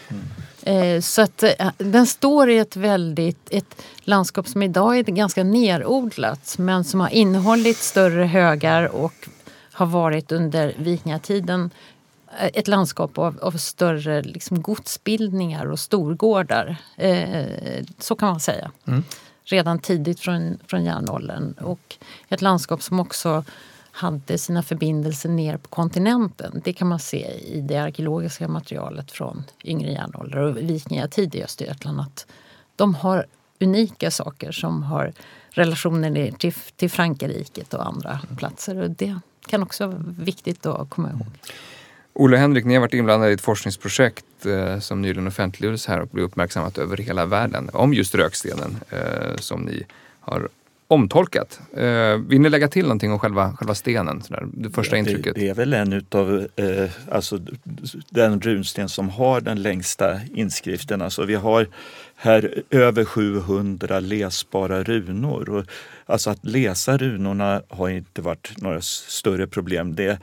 [0.09, 0.23] Mm.
[0.67, 5.45] Eh, så att eh, den står i ett väldigt ett landskap som idag är ganska
[5.45, 9.29] nerodlat men som har innehållit större högar och
[9.73, 11.71] har varit under vikingatiden
[12.39, 16.77] ett landskap av, av större liksom, godsbildningar och storgårdar.
[16.97, 18.71] Eh, så kan man säga.
[18.87, 19.05] Mm.
[19.45, 21.53] Redan tidigt från, från järnåldern.
[21.53, 21.97] Och
[22.29, 23.45] ett landskap som också
[23.97, 26.61] hade sina förbindelser ner på kontinenten.
[26.65, 32.01] Det kan man se i det arkeologiska materialet från yngre järnålder och vikingatid i Östergötland.
[32.01, 32.27] Att
[32.77, 33.27] de har
[33.61, 35.13] unika saker som har
[35.51, 38.83] relationer ner till, till Frankrike och andra platser.
[38.83, 41.27] Och det kan också vara viktigt att komma ihåg.
[42.13, 46.09] Olle Henrik, ni har varit inblandade i ett forskningsprojekt eh, som nyligen offentliggjordes här och
[46.09, 49.87] blev uppmärksammat över hela världen om just rökstenen eh, som ni
[50.21, 50.49] har
[50.89, 51.61] omtolkat.
[51.77, 54.23] Eh, vill ni lägga till någonting om själva, själva stenen?
[54.23, 55.35] Sådär, det första intrycket.
[55.35, 57.39] Det, det, är väl en utav eh, alltså,
[58.11, 61.03] den runsten som har den längsta inskriften.
[61.03, 61.67] Alltså, vi har
[62.17, 65.51] här över 700 läsbara runor.
[65.51, 65.65] Och,
[66.07, 69.95] alltså att läsa runorna har inte varit några större problem.
[69.95, 70.19] Det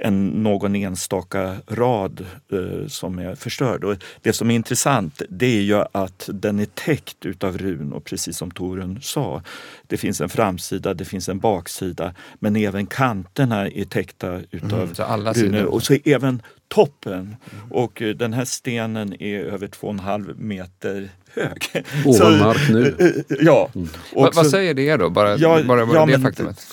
[0.00, 3.84] en, någon enstaka rad eh, som är förstörd.
[3.84, 8.36] Och det som är intressant det är ju att den är täckt utav runor, precis
[8.36, 9.42] som Torun sa.
[9.86, 15.34] Det finns en framsida, det finns en baksida, men även kanterna är täckta utav mm,
[15.34, 15.64] runor.
[15.64, 17.12] Och så även toppen.
[17.14, 17.36] Mm.
[17.70, 21.84] Och eh, den här stenen är över två och en halv meter hög.
[22.06, 23.24] Ovan mark nu.
[23.40, 23.70] ja.
[23.74, 23.88] Mm.
[24.14, 25.10] Va, vad säger det då?
[25.10, 26.66] Bara, ja, bara, bara ja, det faktumet?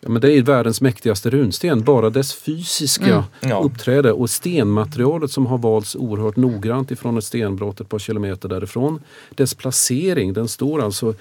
[0.00, 1.82] Ja, men det är världens mäktigaste runsten.
[1.82, 3.62] Bara dess fysiska mm, ja.
[3.64, 9.00] uppträde och stenmaterialet som har valts oerhört noggrant ifrån ett stenbrott ett par kilometer därifrån.
[9.34, 11.14] Dess placering, den står alltså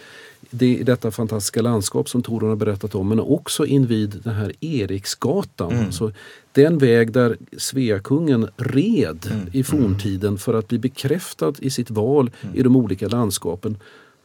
[0.49, 5.71] i detta fantastiska landskap som Torun har berättat om men också invid den här Eriksgatan.
[5.71, 5.85] Mm.
[5.85, 6.11] Alltså
[6.51, 9.47] den väg där Sveakungen red mm.
[9.51, 12.55] i forntiden för att bli bekräftad i sitt val mm.
[12.55, 13.77] i de olika landskapen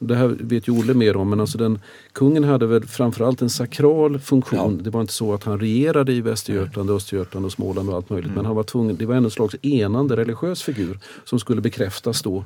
[0.02, 1.78] det här vet ju Olle mer om, men alltså den,
[2.12, 4.76] kungen hade väl framförallt en sakral funktion.
[4.78, 4.84] Ja.
[4.84, 8.26] Det var inte så att han regerade i Västergötland, Östergötland och Småland och allt möjligt.
[8.26, 8.36] Mm.
[8.36, 12.44] Men han var tvungen, det var en slags enande religiös figur som skulle bekräftas då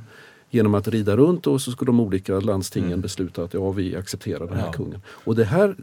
[0.51, 3.01] genom att rida runt och så skulle de olika landstingen mm.
[3.01, 4.73] besluta att ja, vi accepterar den här ja.
[4.73, 5.01] kungen.
[5.09, 5.77] Och det här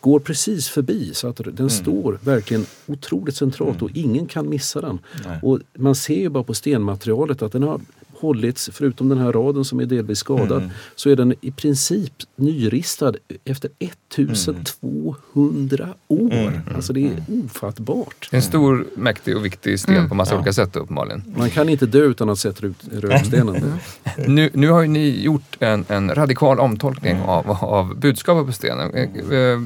[0.00, 1.70] går precis förbi så att den mm.
[1.70, 3.84] står verkligen otroligt centralt mm.
[3.84, 4.98] och ingen kan missa den.
[5.24, 5.38] Nej.
[5.42, 7.80] Och Man ser ju bara på stenmaterialet att den har
[8.20, 10.70] hållits, förutom den här raden som är delvis skadad, mm.
[10.94, 13.12] så är den i princip nyristad
[13.44, 16.32] efter 1200 år.
[16.32, 16.60] Mm.
[16.74, 17.44] Alltså det är mm.
[17.44, 18.28] ofattbart.
[18.32, 20.08] En stor, mäktig och viktig sten mm.
[20.08, 20.38] på massa ja.
[20.38, 21.24] olika sätt uppenbarligen.
[21.36, 23.78] Man kan inte dö utan att sätta ut rökstenen.
[24.26, 27.28] nu, nu har ju ni gjort en, en radikal omtolkning mm.
[27.28, 28.94] av, av budskapet på stenen.
[28.94, 29.60] Eh, eh,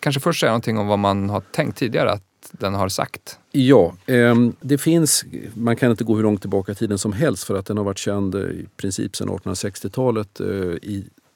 [0.00, 3.38] kanske först säga någonting om vad man har tänkt tidigare att den har sagt?
[3.52, 7.44] Ja, eh, det finns, man kan inte gå hur långt tillbaka i tiden som helst
[7.44, 10.46] för att den har varit känd eh, i princip sedan 1860-talet eh,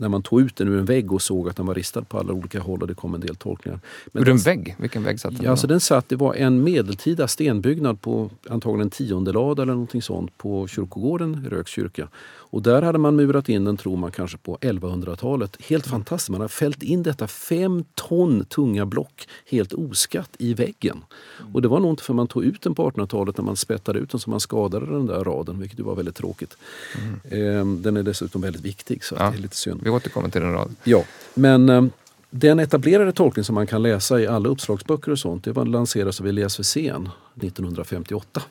[0.00, 2.18] när man tog ut den ur en vägg och såg att den var ristad på
[2.18, 3.80] alla olika håll och det kom en del tolkningar.
[4.12, 4.76] Men ur en vägg?
[4.78, 5.44] Vilken vägg satt den?
[5.44, 10.38] Ja, alltså den satt, det var en medeltida stenbyggnad på antagligen tiondelad eller någonting sånt
[10.38, 12.08] på kyrkogården i Röks kyrka.
[12.50, 15.56] Och där hade man murat in den, tror man, kanske på 1100-talet.
[15.60, 15.90] Helt mm.
[15.90, 16.30] fantastiskt.
[16.30, 21.04] Man har fällt in detta fem ton tunga block helt oskatt i väggen.
[21.40, 21.54] Mm.
[21.54, 23.98] Och det var nog inte för man tog ut den på 1800-talet när man spettade
[23.98, 26.56] ut den som man skadade den där raden, vilket var väldigt tråkigt.
[26.98, 27.58] Mm.
[27.60, 29.80] Ehm, den är dessutom väldigt viktig så ja, det är lite synd.
[29.84, 30.76] Vi återkommer till den raden.
[30.84, 31.90] Ja, men ehm,
[32.30, 36.26] den etablerade tolkning som man kan läsa i alla uppslagsböcker och sånt, det lanserades av
[36.26, 38.42] Elias Wirsén 1958.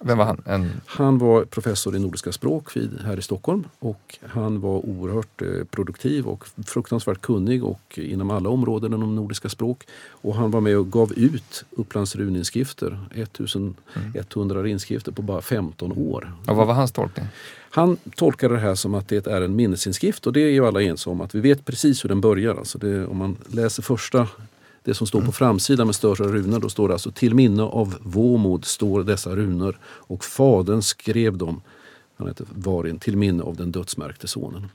[0.00, 0.42] Vem var han?
[0.44, 0.80] En...
[0.86, 5.64] Han var professor i nordiska språk vid, här i Stockholm och han var oerhört eh,
[5.70, 9.86] produktiv och fruktansvärt kunnig och inom alla områden inom nordiska språk.
[10.10, 14.72] Och han var med och gav ut Upplands runinskrifter, 1100 mm.
[14.72, 16.32] inskrifter på bara 15 år.
[16.46, 17.26] Och vad var hans tolkning?
[17.70, 20.82] Han tolkade det här som att det är en minnesinskrift och det är ju alla
[20.82, 22.54] ense om att vi vet precis hur den börjar.
[22.54, 24.28] Alltså det, om man läser första
[24.88, 27.94] det som står på framsidan med större runor, då står det alltså till minne av
[28.00, 31.60] Våmod står dessa runor och fadern skrev dem,
[32.16, 34.68] han heter Varin, till minne av den dödsmärkte sonen.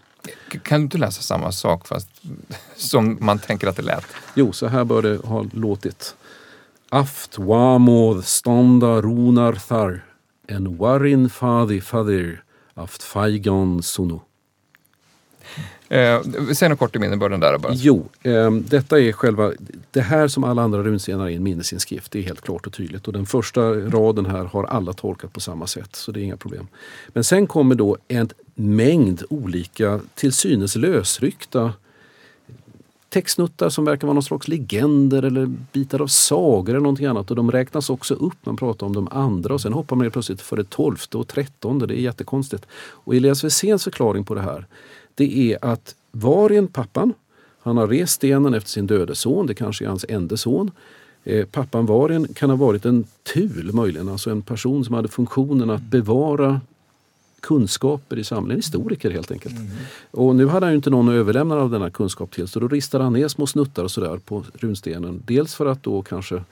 [0.64, 2.10] Kan du inte läsa samma sak fast
[2.76, 4.06] som man tänker att det lät?
[4.36, 6.16] Jo, så här bör det ha låtit.
[6.90, 10.06] Aft wamod standa runar thar
[10.48, 14.20] en warin fadi fadir aft faigan sunu.
[15.94, 16.22] Eh,
[16.54, 17.74] säg något kort i innebörden där bara.
[17.76, 19.52] Jo, eh, detta är själva,
[19.92, 22.12] det här som alla andra runstenar är en minnesinskrift.
[22.12, 23.08] Det är helt klart och tydligt.
[23.08, 26.38] Och den första raden här har alla tolkat på samma sätt, så det är inga
[26.38, 26.68] problem.
[27.08, 31.74] Men sen kommer då en mängd olika, till synes lösryckta
[33.10, 37.30] textsnuttar som verkar vara någon slags legender eller bitar av sagor eller någonting annat.
[37.30, 38.46] Och de räknas också upp.
[38.46, 41.88] Man pratar om de andra och sen hoppar man plötsligt för det tolfte och trettonde.
[41.88, 42.66] Det är jättekonstigt.
[42.76, 44.68] Och Elias Wesséns förklaring på det här
[45.16, 47.14] det är att Varien, pappan,
[47.60, 50.72] han har rest stenen efter sin döde son, det kanske är hans enda son.
[51.24, 55.70] Eh, pappan Varin kan ha varit en tul möjligen, alltså en person som hade funktionen
[55.70, 56.62] att bevara
[57.40, 59.58] kunskaper i samhället, en historiker helt enkelt.
[59.58, 59.72] Mm.
[60.12, 62.68] Och nu hade han ju inte någon att överlämna av denna kunskap till så då
[62.68, 65.22] ristade han ner små snuttar och sådär på runstenen.
[65.26, 66.44] Dels för att då kanske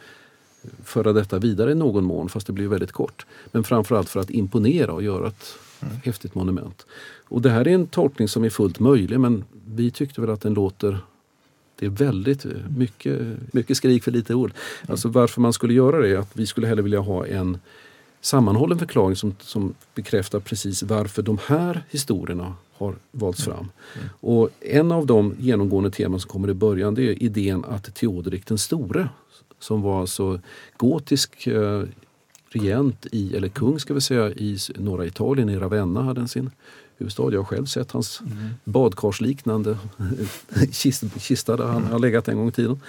[0.83, 3.25] föra detta vidare i någon mån, fast det blir väldigt kort.
[3.51, 5.95] Men framförallt för att imponera och göra ett mm.
[6.03, 6.85] häftigt monument.
[7.27, 10.41] Och det här är en tolkning som är fullt möjlig men vi tyckte väl att
[10.41, 10.99] den låter
[11.81, 12.45] det är väldigt
[12.77, 13.21] mycket,
[13.53, 14.51] mycket skrik för lite ord.
[14.51, 14.91] Mm.
[14.91, 17.57] Alltså varför man skulle göra det är att vi skulle hellre vilja ha en
[18.21, 23.57] sammanhållen förklaring som, som bekräftar precis varför de här historierna har valts fram.
[23.95, 24.09] Mm.
[24.19, 28.45] Och en av de genomgående teman som kommer i början det är idén att Teoderik
[28.45, 29.09] den store
[29.59, 30.39] som var alltså
[30.77, 31.83] gotisk eh,
[32.51, 36.51] regent i, eller kung ska vi säga, i norra Italien, i Ravenna hade han sin
[36.97, 37.31] huvudstad.
[37.31, 38.49] Jag har själv sett hans mm.
[38.63, 39.77] badkarsliknande
[41.19, 42.79] kista, där han har legat en gång i tiden.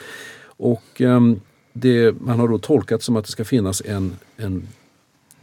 [0.44, 1.40] Och um,
[1.72, 4.68] det, man har då tolkat som att det ska finnas en, en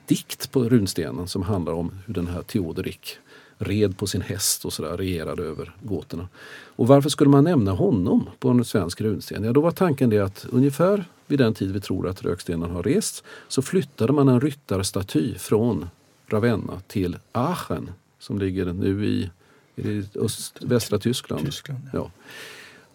[0.05, 3.17] dikt på runstenen som handlar om hur den här Teoderik
[3.59, 6.27] red på sin häst och sådär, regerade över gåtorna.
[6.75, 9.43] Och varför skulle man nämna honom på en svensk runsten?
[9.43, 12.83] Ja, då var tanken det att ungefär vid den tid vi tror att rökstenen har
[12.83, 15.89] rests så flyttade man en ryttarstaty från
[16.27, 19.29] Ravenna till Aachen som ligger nu i,
[19.75, 21.45] i öst, västra Tyskland.
[21.45, 21.99] Tyskland ja.
[21.99, 22.11] ja.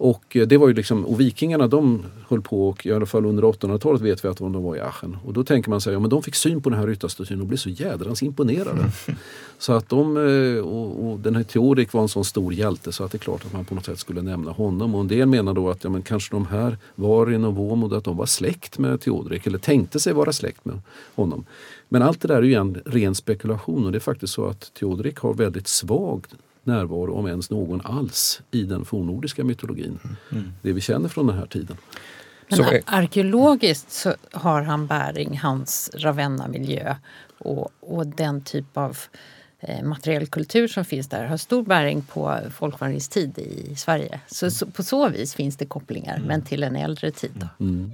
[0.05, 3.27] Och, eh, det var ju liksom, och vikingarna de höll på och i alla fall
[3.27, 5.17] under 800-talet vet vi att de var i Aachen.
[5.25, 7.47] Och då tänker man sig, ja men de fick syn på den här ryttarstatyn och
[7.47, 8.81] blev så jädrans imponerade.
[8.81, 8.90] Mm.
[9.59, 13.05] Så att de, eh, och, och, den här Teorik var en sån stor hjälte så
[13.05, 14.95] att det är klart att man på något sätt skulle nämna honom.
[14.95, 18.05] Och en del menar då att ja, men kanske de här Varin och Våmod att
[18.05, 20.81] de var släkt med Teodorik eller tänkte sig vara släkt med
[21.14, 21.45] honom.
[21.88, 24.75] Men allt det där är ju en ren spekulation och det är faktiskt så att
[24.75, 26.27] Teodorik har väldigt svag
[26.66, 29.98] närvaro, om ens någon alls, i den fornnordiska mytologin.
[30.33, 30.53] Mm.
[30.62, 31.77] Det vi känner från den här tiden.
[32.48, 36.94] Men så arkeologiskt så har han bäring, hans Ravenna-miljö
[37.38, 38.98] och, och den typ av
[39.61, 44.20] eh, materiell kultur som finns där har stor bäring på folkvandringstid i Sverige.
[44.27, 46.29] Så, så, på så vis finns det kopplingar, mm.
[46.29, 47.48] men till en äldre tid.
[47.61, 47.92] Mm.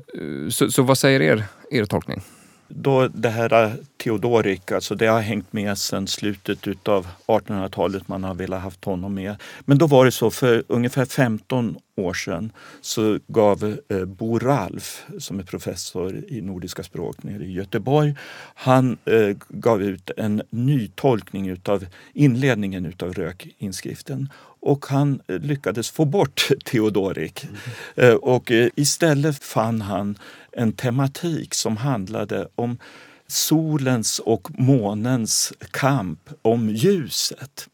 [0.50, 2.22] Så, så vad säger er, er tolkning?
[2.70, 8.09] Då det här Theodorik, alltså det har hängt med sedan slutet av 1800-talet.
[8.09, 9.37] Man har velat haft honom med.
[9.61, 15.06] Men då var det så för ungefär 15 år sedan så gav eh, Bo Ralf,
[15.18, 18.14] som är professor i nordiska språk nere i Göteborg,
[18.54, 24.28] han eh, gav ut en ny tolkning utav inledningen utav rökinskriften
[24.61, 27.44] och han eh, lyckades få bort Theodorik.
[27.44, 28.11] Mm.
[28.11, 30.18] Eh, och eh, istället fann han
[30.53, 32.79] en tematik som handlade om
[33.27, 37.68] solens och månens kamp om ljuset.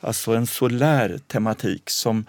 [0.00, 2.24] Alltså en solär tematik som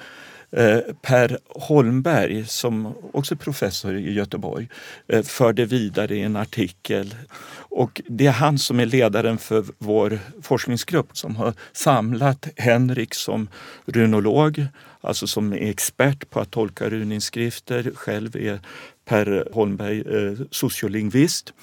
[0.54, 4.70] Eh, per Holmberg, som också är professor i Göteborg,
[5.08, 7.16] eh, förde vidare i en artikel.
[7.54, 13.48] Och det är han som är ledaren för vår forskningsgrupp som har samlat Henrik som
[13.86, 14.66] runolog,
[15.02, 17.92] alltså som är expert på att tolka runinskrifter.
[17.96, 18.60] Själv är
[19.06, 21.54] Per Holmberg eh, sociolingvist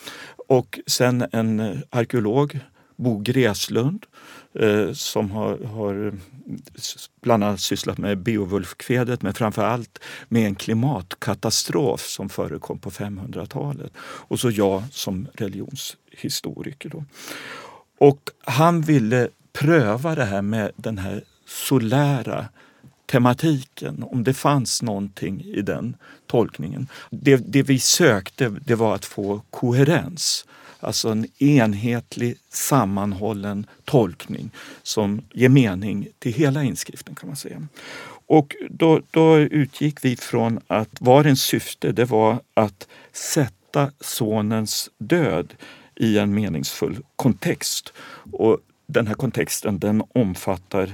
[0.48, 2.58] och sen en arkeolog,
[2.96, 4.06] Bo Greslund
[4.54, 6.12] Eh, som har, har eh,
[7.20, 13.92] bland annat sysslat med Beowulfkvedet men framför allt med en klimatkatastrof som förekom på 500-talet.
[14.00, 16.88] Och så jag som religionshistoriker.
[16.88, 17.04] Då.
[17.98, 22.46] Och han ville pröva det här med den här solära
[23.06, 26.88] tematiken, om det fanns någonting i den tolkningen.
[27.10, 30.46] Det, det vi sökte det var att få koherens.
[30.80, 34.50] Alltså en enhetlig sammanhållen tolkning
[34.82, 37.62] som ger mening till hela inskriften kan man säga.
[38.26, 45.54] Och då, då utgick vi från att Varens syfte det var att sätta sonens död
[45.96, 47.92] i en meningsfull kontext.
[48.32, 50.92] Och den här kontexten den omfattar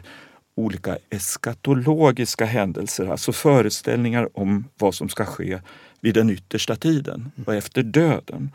[0.54, 5.60] olika eskatologiska händelser, alltså föreställningar om vad som ska ske
[6.00, 8.50] vid den yttersta tiden och efter döden.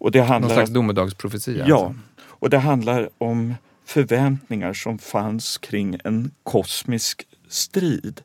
[0.00, 1.64] Och det handlar, Någon slags domedagsprofetia?
[1.68, 2.00] Ja, alltså.
[2.20, 8.20] och det handlar om förväntningar som fanns kring en kosmisk strid.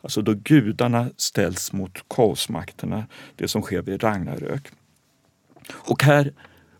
[0.00, 4.68] Alltså då gudarna ställs mot kaosmakterna, det som sker vid Ragnarök.
[5.70, 6.32] Och här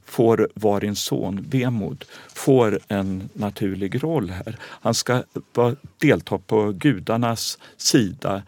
[0.05, 4.59] får Varin son Vemod får en naturlig roll här.
[4.61, 5.23] Han ska
[5.99, 8.43] delta på gudarnas sida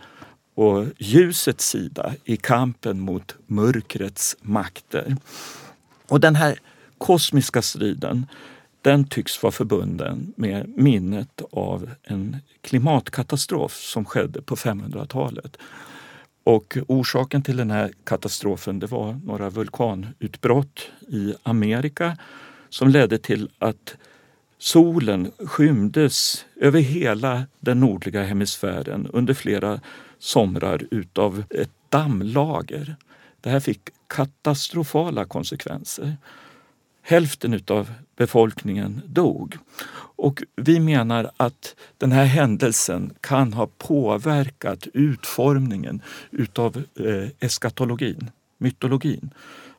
[0.55, 5.17] och ljusets sida i kampen mot mörkrets makter.
[6.11, 6.59] Och den här
[6.99, 8.27] kosmiska striden
[8.83, 15.57] den tycks vara förbunden med minnet av en klimatkatastrof som skedde på 500-talet.
[16.45, 22.17] Och orsaken till den här katastrofen det var några vulkanutbrott i Amerika
[22.69, 23.97] som ledde till att
[24.59, 29.81] solen skymdes över hela den nordliga hemisfären under flera
[30.19, 32.97] somrar utav ett dammlager.
[33.41, 36.17] Det här fick katastrofala konsekvenser.
[37.03, 39.59] Hälften utav befolkningen dog.
[40.17, 49.31] Och vi menar att den här händelsen kan ha påverkat utformningen utav eh, eskatologin, mytologin.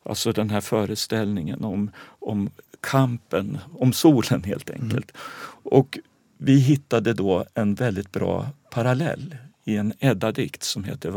[0.04, 2.50] Alltså den här föreställningen om, om
[2.82, 5.12] kampen, om solen helt enkelt.
[5.12, 5.22] Mm.
[5.64, 6.00] Och
[6.38, 11.10] vi hittade då en väldigt bra parallell i en Edda-dikt som heter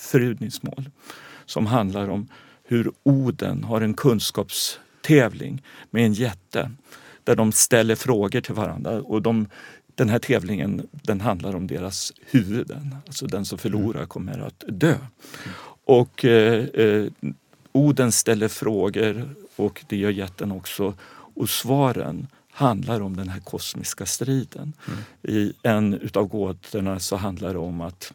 [0.00, 0.90] Vafthrudnismål
[1.46, 2.28] som handlar om
[2.64, 6.70] hur Oden har en kunskapstävling med en jätte
[7.24, 9.02] där de ställer frågor till varandra.
[9.02, 9.46] Och de,
[9.94, 12.96] den här tävlingen den handlar om deras huvuden.
[13.06, 14.96] Alltså den som förlorar kommer att dö.
[15.84, 17.06] Och eh, eh,
[17.72, 20.94] Oden ställer frågor och det gör jätten också.
[21.36, 24.72] Och svaren handlar om den här kosmiska striden.
[24.86, 25.00] Mm.
[25.22, 28.12] I en utav gåtorna så handlar det om att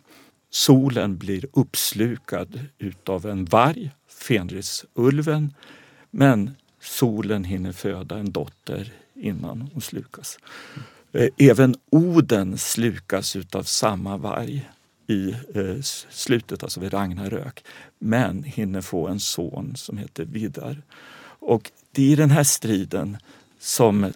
[0.55, 5.53] solen blir uppslukad utav en varg, Fenrisulven.
[6.11, 10.39] Men solen hinner föda en dotter innan hon slukas.
[11.11, 14.69] Eh, även Oden slukas utav samma varg
[15.07, 17.63] i eh, slutet, alltså vid Ragnarök,
[17.99, 20.81] men hinner få en son som heter Vidar.
[21.39, 23.17] Och det är i den här striden
[23.59, 24.11] som eh,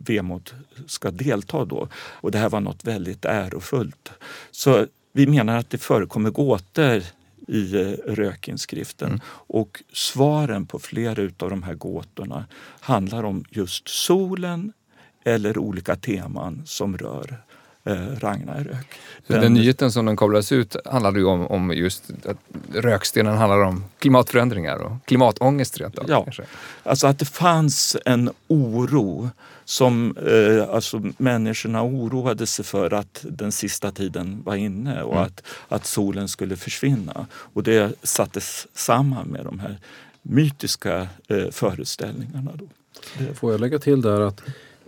[0.00, 0.50] Vemod
[0.86, 1.88] ska delta då.
[1.94, 4.10] Och det här var något väldigt ärofullt.
[4.50, 4.86] Så
[5.16, 7.02] vi menar att det förekommer gåtor
[7.48, 9.20] i eh, rökinskriften mm.
[9.30, 12.46] och svaren på flera av de här gåtorna
[12.80, 14.72] handlar om just solen
[15.24, 17.36] eller olika teman som rör
[18.20, 18.86] Ragnarök.
[19.26, 22.36] Den, den nyheten som den kablades ut handlade ju om, om just att
[22.74, 26.04] rökstenen handlar om klimatförändringar och klimatångest rent av.
[26.08, 26.42] Ja, kanske.
[26.82, 29.30] alltså att det fanns en oro
[29.64, 35.24] som eh, alltså människorna oroade sig för att den sista tiden var inne och mm.
[35.24, 37.26] att, att solen skulle försvinna.
[37.32, 39.78] Och det sattes samman med de här
[40.22, 42.50] mytiska eh, föreställningarna.
[42.54, 42.66] Då.
[43.34, 44.42] Får jag lägga till där att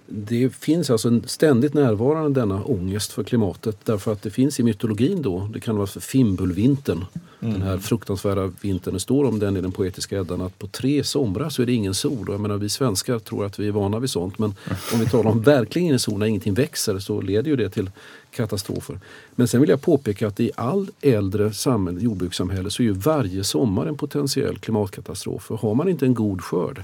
[0.09, 4.63] det finns alltså en ständigt närvarande denna ångest för klimatet därför att det finns i
[4.63, 7.05] mytologin då, det kan vara för Fimbulvintern,
[7.41, 7.55] mm.
[7.55, 8.95] den här fruktansvärda vintern.
[8.95, 11.73] Det står om den i den poetiska Eddan att på tre somrar så är det
[11.73, 12.27] ingen sol.
[12.29, 14.55] Jag menar, vi svenskar tror att vi är vana vid sånt men
[14.93, 17.91] om vi talar om verkligen ingen sol när ingenting växer så leder ju det till
[18.31, 19.01] katastrofer.
[19.35, 23.45] Men sen vill jag påpeka att i all äldre samhälle, jordbrukssamhälle så är ju varje
[23.45, 25.43] sommar en potentiell klimatkatastrof.
[25.43, 26.83] För har man inte en god skörd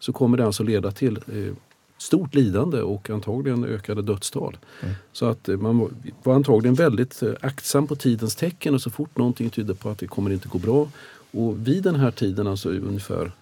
[0.00, 1.54] så kommer det alltså leda till eh,
[1.98, 4.56] stort lidande och antagligen ökade dödstal.
[4.82, 4.94] Mm.
[5.12, 5.90] Så att eh, man
[6.22, 9.98] var antagligen väldigt eh, aktsam på tidens tecken och så fort någonting tydde på att
[9.98, 10.88] det kommer inte gå bra.
[11.30, 13.32] Och vid den här tiden, alltså ungefär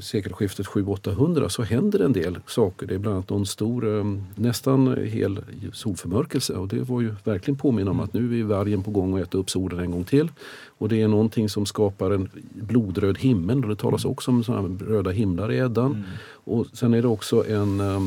[0.00, 2.86] sekelskiftet 700-800 så händer en del saker.
[2.86, 4.04] Det är bland annat någon stor, eh,
[4.34, 5.40] nästan hel
[5.72, 9.28] solförmörkelse och det var ju verkligen påminna om att nu är vargen på gång att
[9.28, 10.30] äta upp solen en gång till.
[10.78, 14.78] Och det är någonting som skapar en blodröd himmel och det talas också om sådana
[14.84, 15.92] röda himlar i Eddan.
[15.92, 16.04] Mm.
[16.44, 18.00] Och sen är det också en eh,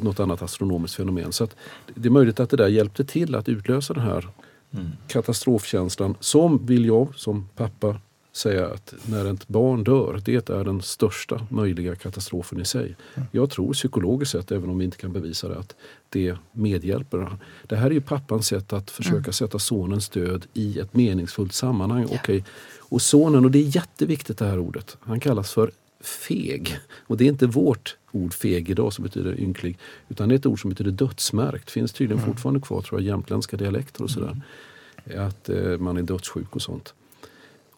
[0.00, 1.32] något annat astronomiskt fenomen.
[1.32, 1.48] Så
[1.94, 4.28] det är möjligt att det där hjälpte till att utlösa den här
[4.70, 4.86] mm.
[5.08, 7.96] katastrofkänslan som, vill jag som pappa
[8.36, 12.96] säga att när ett barn dör, det är den största möjliga katastrofen i sig.
[13.14, 13.28] Mm.
[13.32, 15.74] Jag tror psykologiskt sett, även om vi inte kan bevisa det, att
[16.08, 17.38] det medhjälper.
[17.62, 19.32] Det här är ju pappans sätt att försöka mm.
[19.32, 22.02] sätta sonens död i ett meningsfullt sammanhang.
[22.02, 22.14] Yeah.
[22.14, 22.42] Okay.
[22.78, 25.70] Och sonen, och det är jätteviktigt det här ordet, han kallas för
[26.00, 26.78] feg.
[27.06, 29.78] Och det är inte vårt ord feg idag som betyder ynklig,
[30.08, 31.70] utan det är ett ord som betyder dödsmärkt.
[31.70, 32.32] finns tydligen mm.
[32.32, 34.40] fortfarande kvar, tror jag, jämtländska dialekter och sådär.
[35.04, 35.26] Mm.
[35.26, 36.94] Att eh, man är dödssjuk och sånt.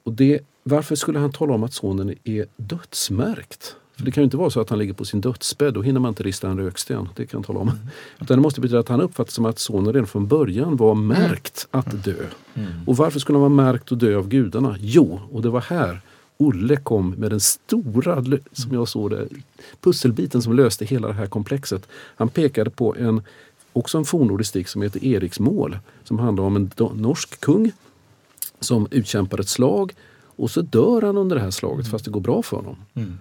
[0.07, 3.77] Och det, varför skulle han tala om att sonen är dödsmärkt?
[3.97, 6.01] För det kan ju inte vara så att han ligger på sin dödsbädd, då hinner
[6.01, 7.09] man inte rista en röksten.
[7.17, 7.69] Det kan jag tala om.
[7.69, 7.81] Mm.
[8.21, 11.69] Utan det måste betyda att han uppfattar som att sonen redan från början var märkt
[11.73, 11.85] mm.
[11.87, 12.27] att dö.
[12.55, 12.69] Mm.
[12.87, 14.77] Och varför skulle han vara märkt att dö av gudarna?
[14.81, 16.01] Jo, och det var här
[16.37, 19.29] Olle kom med den stora, som jag såg det,
[19.81, 21.89] pusselbiten som löste hela det här komplexet.
[22.17, 23.23] Han pekade på en,
[23.73, 27.73] också en fornnordisk dikt som heter Eriksmål som handlar om en norsk kung
[28.61, 29.93] som utkämpar ett slag
[30.37, 31.91] och så dör han under det här slaget mm.
[31.91, 32.77] fast det går bra för honom.
[32.95, 33.19] Mm.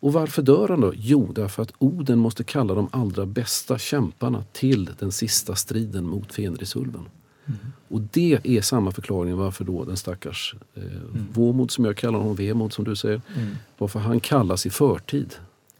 [0.00, 0.92] Och varför dör han då?
[0.96, 6.32] Jo, därför att Oden måste kalla de allra bästa kämparna till den sista striden mot
[6.32, 7.08] Fenrisulven.
[7.46, 7.58] Mm.
[7.88, 11.26] Och det är samma förklaring varför då den stackars eh, mm.
[11.32, 13.56] Våmod som jag kallar honom, Vemod som du säger, mm.
[13.78, 15.34] varför han kallas i förtid.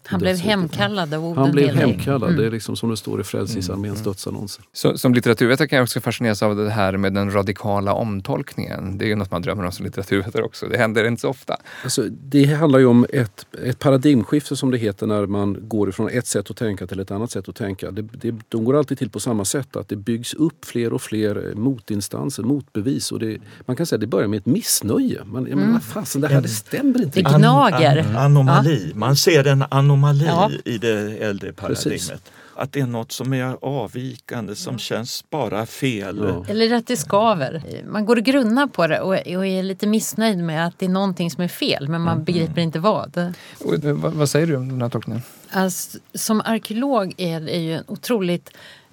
[0.06, 2.30] Han blev hemkallad av Han blev hemkallad.
[2.30, 2.40] Mm.
[2.40, 4.64] Det är liksom som det står i Frälsningsarméns dödsannonser.
[4.72, 8.98] Så, som litteraturvetare kan jag också fascineras av det här med den radikala omtolkningen.
[8.98, 10.66] Det är ju något man drömmer om som litteraturvetare också.
[10.66, 11.56] Det händer inte så ofta.
[11.84, 16.08] Alltså, det handlar ju om ett, ett paradigmskifte som det heter när man går ifrån
[16.08, 17.90] ett sätt att tänka till ett annat sätt att tänka.
[17.90, 19.76] Det, det, de går alltid till på samma sätt.
[19.76, 23.12] Att det byggs upp fler och fler eh, motinstanser, motbevis.
[23.12, 25.24] Och det, man kan säga att det börjar med ett missnöje.
[25.24, 27.22] Man, menar, vad fasen, det här det stämmer inte.
[27.22, 27.98] Det gnager.
[27.98, 28.92] An, anomali.
[28.94, 30.50] Man ser en anomali Ja.
[30.64, 31.84] i det äldre Precis.
[31.84, 32.32] paradigmet.
[32.56, 36.18] Att det är något som är avvikande, som känns bara fel.
[36.28, 36.44] Ja.
[36.48, 37.62] Eller att det skaver.
[37.86, 40.90] Man går och grunnar på det och, och är lite missnöjd med att det är
[40.90, 43.34] någonting som är fel men man begriper inte vad.
[43.60, 45.22] Och, eh, vad, vad säger du om den här tolkningen?
[45.50, 48.50] Alltså, som arkeolog är det ju en otroligt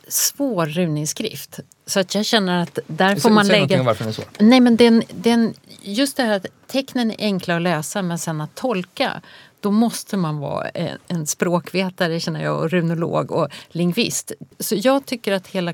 [0.08, 1.60] svår runinsskrift.
[1.86, 3.90] Så att jag känner att där får man säg någonting om lägga...
[3.90, 4.22] varför den är så.
[4.40, 8.42] Nej men den, den, just det här att tecknen är enkla att läsa men sen
[8.42, 9.22] att tolka.
[9.62, 14.32] Då måste man vara en, språkvetare känner jag och runolog och lingvist.
[14.60, 15.74] Så jag tycker att hela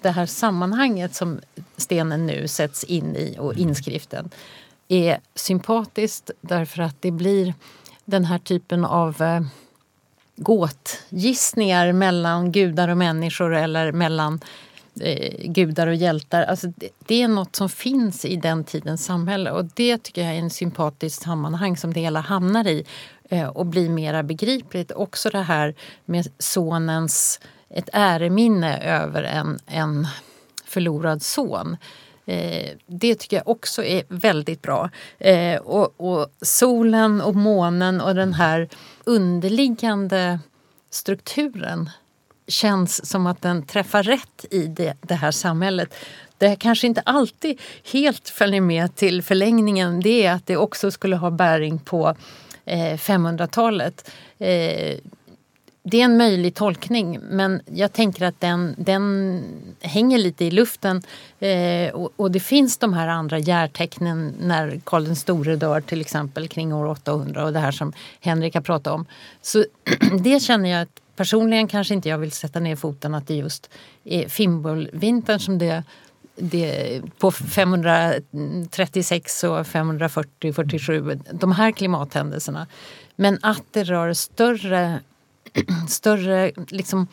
[0.00, 1.40] det här sammanhanget som
[1.76, 4.30] stenen nu sätts in i och inskriften
[4.88, 7.54] är sympatiskt därför att det blir
[8.04, 9.40] den här typen av eh,
[10.36, 14.40] gåtgissningar mellan gudar och människor eller mellan
[15.00, 16.42] eh, gudar och hjältar.
[16.42, 20.34] Alltså det, det är något som finns i den tidens samhälle och det tycker jag
[20.34, 22.84] är en sympatiskt sammanhang som det hela hamnar i
[23.28, 24.92] Eh, och bli mera begripligt.
[24.92, 25.74] Också det här
[26.04, 30.06] med sonens, ett äreminne över en, en
[30.64, 31.76] förlorad son.
[32.26, 34.90] Eh, det tycker jag också är väldigt bra.
[35.18, 38.68] Eh, och, och solen och månen och den här
[39.04, 40.38] underliggande
[40.90, 41.90] strukturen
[42.48, 45.94] känns som att den träffar rätt i det, det här samhället.
[46.38, 47.60] Det kanske inte alltid
[47.92, 52.16] helt följer med till förlängningen det är att det också skulle ha bäring på
[52.66, 54.10] Eh, 500-talet.
[54.38, 54.98] Eh,
[55.88, 59.42] det är en möjlig tolkning men jag tänker att den, den
[59.80, 61.02] hänger lite i luften.
[61.38, 66.00] Eh, och, och det finns de här andra järtecknen när Karl den store dör till
[66.00, 69.06] exempel kring år 800 och det här som Henrik har pratat om.
[69.42, 69.64] Så
[70.20, 73.70] det känner jag att personligen kanske inte jag vill sätta ner foten att det just
[74.04, 75.84] är Fimbulvintern som det
[76.36, 82.66] det, på 536 och 540, 47, de här klimathändelserna.
[83.16, 85.00] Men att det rör större,
[85.88, 87.08] större liksom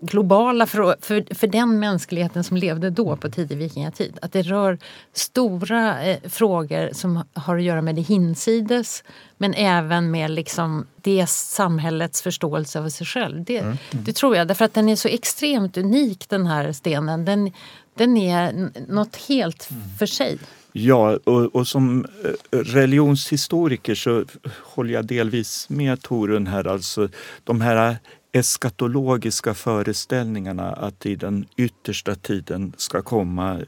[0.00, 4.18] globala för, för, för den mänskligheten som levde då på tidig vikingatid.
[4.22, 4.78] Att det rör
[5.12, 9.04] stora eh, frågor som har att göra med det hinsides
[9.38, 13.44] men även med liksom det samhällets förståelse av sig själv.
[13.44, 17.24] Det, det tror jag, därför att den är så extremt unik den här stenen.
[17.24, 17.52] Den,
[18.00, 20.38] den är något helt för sig.
[20.72, 24.24] Ja, och, och som eh, religionshistoriker så
[24.62, 26.66] håller jag delvis med Torun här.
[26.66, 27.08] Alltså
[27.44, 27.96] de här
[28.32, 33.58] eskatologiska föreställningarna att i den yttersta tiden ska komma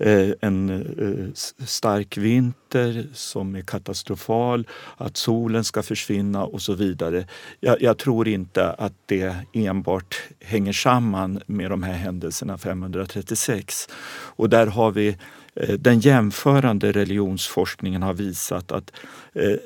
[0.00, 1.32] Eh, en eh,
[1.66, 7.26] stark vinter som är katastrofal, att solen ska försvinna och så vidare.
[7.60, 13.88] Jag, jag tror inte att det enbart hänger samman med de här händelserna 536.
[14.36, 15.16] Och där har vi
[15.54, 18.92] Eh, den jämförande religionsforskningen har visat att
[19.32, 19.56] eh,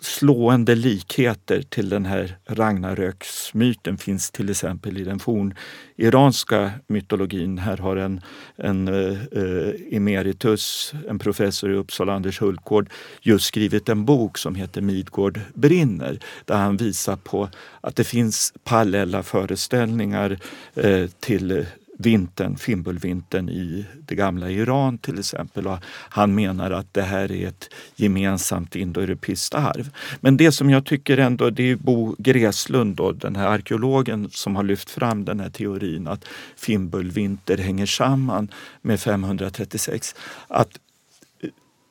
[0.00, 7.58] slående likheter till den här Ragnaröksmyten finns till exempel i den forniranska mytologin.
[7.58, 8.20] Här har en,
[8.56, 12.90] en eh, emeritus, en professor i Uppsala, Anders Hultgård,
[13.20, 17.48] just skrivit en bok som heter Midgård brinner där han visar på
[17.80, 20.38] att det finns parallella föreställningar
[20.74, 21.66] eh, till
[22.02, 25.66] vintern, Fimbulvintern i det gamla Iran till exempel.
[25.66, 25.78] Och
[26.08, 29.90] han menar att det här är ett gemensamt indoeuropeiskt arv.
[30.20, 34.56] Men det som jag tycker ändå, det är Bo Gräslund, då, den här arkeologen som
[34.56, 36.24] har lyft fram den här teorin att
[36.56, 38.48] Fimbulvinter hänger samman
[38.82, 40.14] med 536.
[40.48, 40.78] Att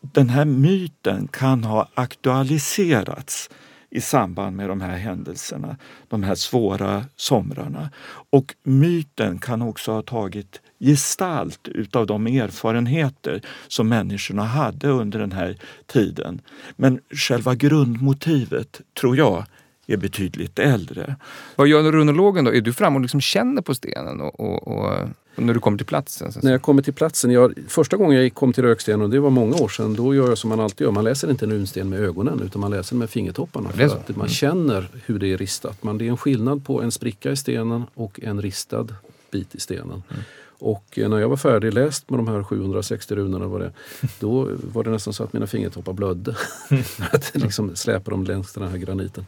[0.02, 3.50] den här myten kan ha aktualiserats
[3.92, 5.78] i samband med de här händelserna,
[6.08, 7.90] de här svåra somrarna.
[8.30, 15.32] Och myten kan också ha tagit gestalt utav de erfarenheter som människorna hade under den
[15.32, 16.42] här tiden.
[16.76, 19.46] Men själva grundmotivet, tror jag,
[19.88, 21.16] är betydligt äldre.
[21.56, 22.54] Vad gör runologen då?
[22.54, 25.78] Är du fram och liksom känner på stenen och, och, och, och när du kommer
[25.78, 26.32] till platsen?
[26.44, 29.30] När jag kommer till platsen, jag, första gången jag kom till Röksten och det var
[29.30, 30.92] många år sedan, då gör jag som man alltid gör.
[30.92, 33.70] Man läser inte en runsten med ögonen utan man läser med fingertopparna.
[33.70, 34.28] För att man Mm.
[34.30, 35.84] känner hur det är ristat.
[35.84, 38.88] Man, det är en skillnad på en spricka i stenen och en ristad
[39.32, 40.04] bit i stenen.
[40.10, 40.24] Mm.
[40.64, 43.72] Och eh, när jag var färdig läst med de här 760 runorna var det,
[44.20, 46.36] då var det nästan så att mina fingertoppar blödde.
[47.12, 49.26] att liksom släpa dem längs den här graniten.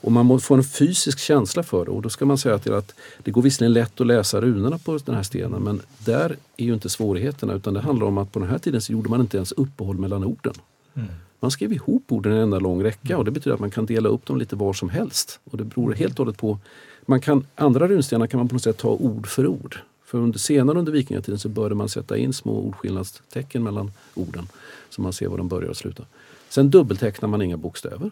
[0.00, 2.74] Och man måste få en fysisk känsla för det och då ska man säga till
[2.74, 6.64] att det går visserligen lätt att läsa runorna på den här stenen men där är
[6.64, 9.20] ju inte svårigheterna utan det handlar om att på den här tiden så gjorde man
[9.20, 10.54] inte ens uppehåll mellan orden.
[10.94, 11.08] Mm.
[11.40, 13.86] Man skrev ihop orden i en enda lång räcka och det betyder att man kan
[13.86, 15.40] dela upp dem lite var som helst.
[15.50, 16.58] Och det beror helt och hållet på
[17.06, 19.78] man kan, andra runstenar kan man på något sätt ta ord för ord.
[20.04, 24.48] För under, senare under vikingatiden så började man sätta in små ordskillnadstecken mellan orden
[24.90, 26.06] så man ser var de börjar och slutar.
[26.48, 28.10] Sen dubbeltecknar man inga bokstäver.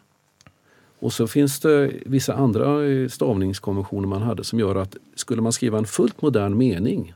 [1.01, 5.53] Och så finns det vissa andra eh, stavningskonventioner man hade som gör att skulle man
[5.53, 7.15] skriva en fullt modern mening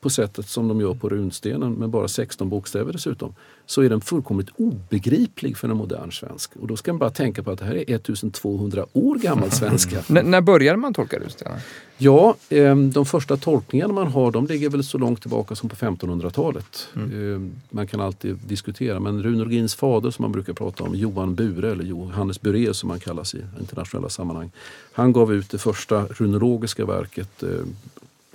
[0.00, 3.34] på sättet som de gör på runstenen med bara 16 bokstäver dessutom,
[3.66, 6.56] så är den fullkomligt obegriplig för en modern svensk.
[6.56, 9.96] Och då ska man bara tänka på att det här är 1200 år gammal svenska.
[10.08, 11.60] N när började man tolka runstenar?
[11.98, 15.76] Ja, eh, de första tolkningarna man har de ligger väl så långt tillbaka som på
[15.76, 16.88] 1500-talet.
[16.96, 17.34] Mm.
[17.34, 21.72] Eh, man kan alltid diskutera, men runologins fader som man brukar prata om, Johan Bure
[21.72, 24.50] eller Johannes Bure som han kallas i internationella sammanhang.
[24.92, 27.48] Han gav ut det första runologiska verket eh,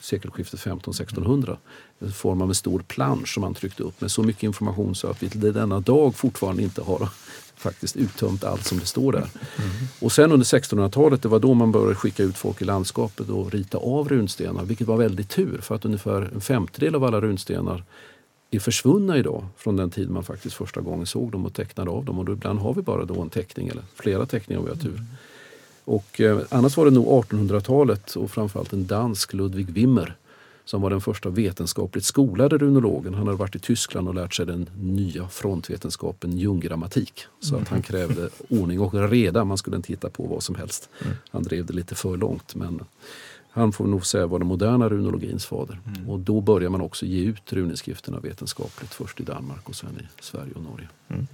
[0.04, 1.58] sekelskiftet 1500-1600
[2.00, 5.08] i form av en stor plansch som han tryckte upp med så mycket information så
[5.08, 7.10] att vi till denna dag fortfarande inte har
[7.56, 9.20] faktiskt uttömt allt som det står där.
[9.20, 9.70] Mm.
[10.00, 13.52] Och sen under 1600-talet, det var då man började skicka ut folk i landskapet och
[13.52, 17.84] rita av runstenar, vilket var väldigt tur för att ungefär en femtedel av alla runstenar
[18.52, 22.06] är försvunna idag från den tid man faktiskt första gången såg dem och tecknade av
[22.06, 22.20] dem.
[22.20, 24.78] Och då ibland har vi bara då en teckning eller flera teckningar om vi har
[24.78, 25.00] tur.
[25.86, 25.96] Mm.
[25.96, 30.16] Och, eh, annars var det nog 1800-talet och framförallt en dansk, Ludwig Wimmer,
[30.66, 33.14] som var den första vetenskapligt skolade runologen.
[33.14, 37.26] Han hade varit i Tyskland och lärt sig den nya frontvetenskapen junggrammatik.
[37.40, 37.84] Så att han mm.
[37.84, 40.90] krävde ordning och reda, man skulle inte hitta på vad som helst.
[41.02, 41.14] Mm.
[41.32, 42.56] Han drev det lite för långt.
[42.56, 42.84] Men
[43.50, 45.80] han får nog säga var den moderna runologins fader.
[45.86, 46.10] Mm.
[46.10, 48.94] Och då börjar man också ge ut runeskrifterna vetenskapligt.
[48.94, 50.90] Först i Danmark och sen i Sverige och Norge.
[51.08, 51.28] Mm.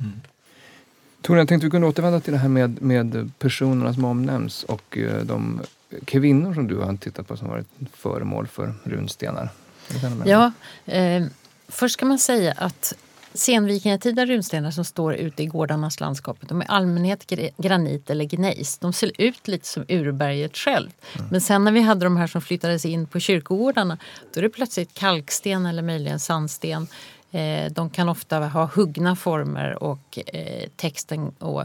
[1.21, 4.97] Tor, jag tänkte vi kunde återvända till det här med, med personerna som omnämns och
[4.97, 5.61] eh, de
[6.05, 9.49] kvinnor som du har tittat på som varit föremål för runstenar.
[10.25, 10.51] Ja,
[10.85, 11.25] eh,
[11.67, 12.93] först kan man säga att
[13.33, 18.77] senvikingatida runstenar som står ute i gårdarnas landskap de är i allmänhet granit eller gnejs.
[18.77, 20.89] De ser ut lite som urberget själv.
[21.17, 21.27] Mm.
[21.31, 23.97] Men sen när vi hade de här som flyttades in på kyrkogårdarna
[24.33, 26.87] då är det plötsligt kalksten eller möjligen sandsten
[27.31, 31.63] Eh, de kan ofta ha huggna former och eh, texten och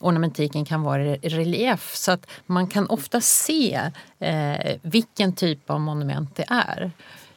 [0.00, 1.94] ornamentiken kan vara i relief.
[1.94, 6.90] Så att man kan ofta se eh, vilken typ av monument det är.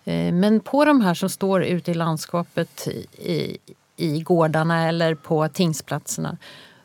[0.05, 2.88] Eh, men på de här som står ute i landskapet
[3.18, 3.57] i,
[3.95, 6.38] i gårdarna eller på tingsplatserna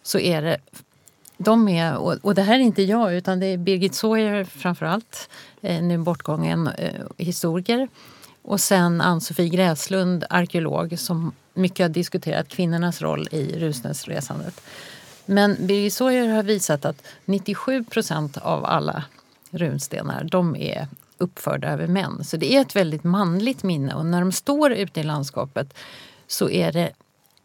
[0.02, 0.56] så är det
[1.36, 5.28] de är, och det här är inte jag utan det är Birgit Sawyer framförallt,
[5.60, 6.70] eh, nu bortgången
[7.18, 7.88] historiker
[8.42, 14.60] och sen Ann-Sofie Gräslund, arkeolog, som mycket har diskuterat kvinnornas roll i rusningsresandet.
[15.26, 19.04] Men Birgit Sawyer har visat att 97 procent av alla
[19.50, 20.88] runstenar de är
[21.18, 22.24] uppförda över män.
[22.24, 25.74] Så det är ett väldigt manligt minne och när de står ute i landskapet
[26.26, 26.90] så är det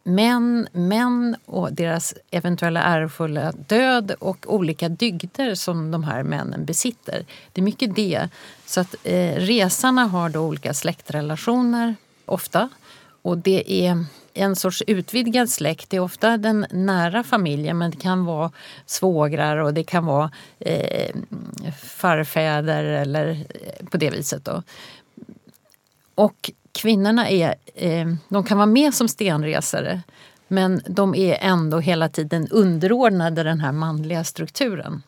[0.08, 7.26] män, män och deras eventuella ärofulla död och olika dygder som de här männen besitter.
[7.54, 8.30] Det är mycket det.
[8.66, 11.96] Så att eh, resarna har då olika släktrelationer,
[12.26, 12.70] ofta.
[13.22, 15.90] Och det är en sorts utvidgad släkt.
[15.90, 18.52] Det är ofta den nära familjen men det kan vara
[18.86, 21.16] svågrar och det kan vara eh,
[21.84, 24.46] farfäder eller eh, på det viset.
[24.46, 24.64] Då.
[26.18, 30.02] Och kvinnorna är, eh, de kan vara med som stenresare
[30.48, 35.04] men de är ändå hela tiden underordnade den här manliga strukturen.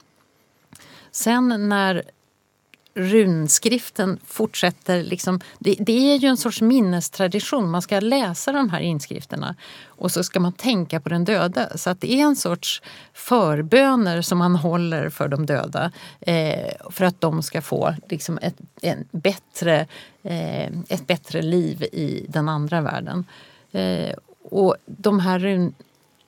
[1.12, 2.04] Sen när
[3.00, 5.04] runskriften fortsätter...
[5.04, 7.70] Liksom, det, det, är ju en sorts minnestradition.
[7.70, 11.78] Man ska läsa de här inskrifterna och så ska man tänka på den döda.
[11.78, 12.82] Så att det är en sorts
[13.14, 18.58] förböner som man håller för de döda eh, för att de ska få liksom ett,
[18.82, 19.88] en bättre,
[20.24, 23.26] eh, ett bättre liv i den andra världen.
[23.72, 25.72] Eh, och de här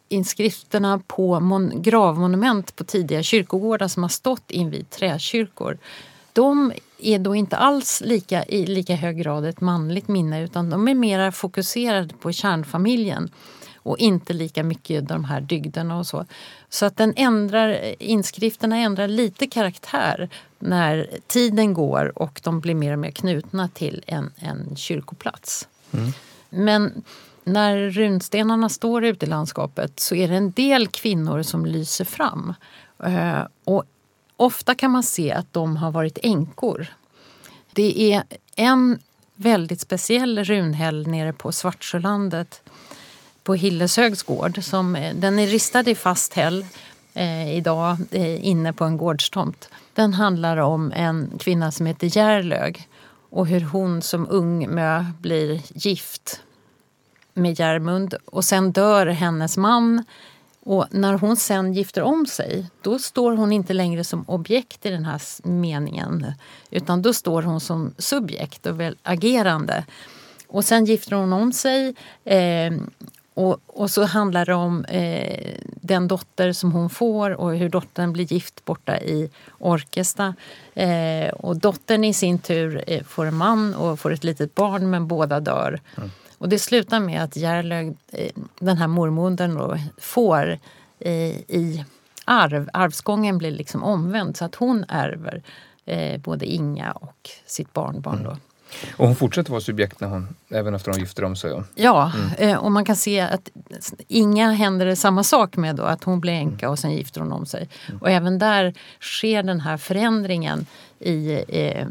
[0.09, 5.77] inskrifterna på gravmonument på tidiga kyrkogårdar som har stått invid träkyrkor
[6.33, 10.87] de är då inte alls lika, i lika hög grad ett manligt minne utan de
[10.87, 13.31] är mer fokuserade på kärnfamiljen
[13.83, 16.25] och inte lika mycket de här dygderna och så.
[16.69, 20.29] Så att den ändrar, inskrifterna ändrar lite karaktär
[20.59, 25.67] när tiden går och de blir mer och mer knutna till en, en kyrkoplats.
[25.91, 26.11] Mm.
[26.49, 27.03] Men
[27.43, 32.53] när runstenarna står ute i landskapet så är det en del kvinnor som lyser fram.
[33.03, 33.83] Eh, och
[34.41, 36.87] ofta kan man se att de har varit änkor.
[37.73, 38.23] Det är
[38.55, 38.99] en
[39.35, 42.61] väldigt speciell runhäll nere på Svartsjölandet
[43.43, 44.63] på Hilleshögs gård.
[44.63, 46.65] Som, eh, den är ristad i fast häll
[47.13, 49.69] eh, idag eh, inne på en gårdstomt.
[49.93, 52.87] Den handlar om en kvinna som heter Järlög
[53.29, 56.41] och hur hon som ung mö blir gift
[57.33, 60.03] med Järmund och sen dör hennes man.
[60.63, 64.89] Och när hon sen gifter om sig, då står hon inte längre som objekt i
[64.89, 66.33] den här meningen.
[66.71, 69.85] Utan då står hon som subjekt och väl agerande.
[70.47, 72.73] Och sen gifter hon om sig eh,
[73.33, 78.13] och, och, så handlar det om eh, den dotter som hon får och hur dottern
[78.13, 80.35] blir gift borta i Orkesta.
[80.73, 84.89] Eh, och dottern i sin tur eh, får en man och får ett litet barn
[84.89, 85.79] men båda dör.
[85.97, 86.11] Mm.
[86.41, 90.59] Och det slutar med att Järlög, eh, den här mormodern, då, får
[90.99, 91.85] eh, i
[92.25, 95.43] arv, arvsgången blir liksom omvänd så att hon ärver
[95.85, 98.19] eh, både Inga och sitt barnbarn.
[98.19, 98.23] Mm.
[98.23, 98.37] Då.
[98.97, 101.63] Och hon fortsätter vara subjekt när hon, även efter att hon gifter om sig?
[101.75, 102.59] Ja, mm.
[102.59, 103.49] och man kan se att
[104.07, 107.31] Inga händer det samma sak med då, att hon blir änka och sen gifter hon
[107.31, 107.69] om sig.
[107.87, 108.01] Mm.
[108.01, 110.65] Och även där sker den här förändringen
[110.99, 111.87] i eh,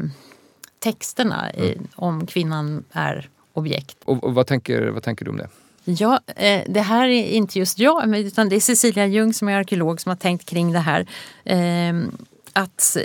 [0.79, 1.65] texterna mm.
[1.65, 3.97] i, om kvinnan är objekt.
[4.03, 5.49] Och, och, vad, tänker, vad tänker du om det?
[5.83, 9.57] Ja, eh, det här är inte just jag, utan det är Cecilia Ljung som är
[9.57, 11.07] arkeolog som har tänkt kring det här.
[11.43, 11.93] Eh,
[12.53, 13.03] att eh,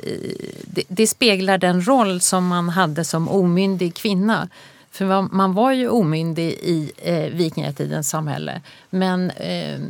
[0.64, 4.48] det, det, speglar den roll som man hade som omyndig kvinna.
[4.90, 8.60] För man var ju omyndig i eh, vikingatidens samhälle.
[8.90, 9.80] Men eh,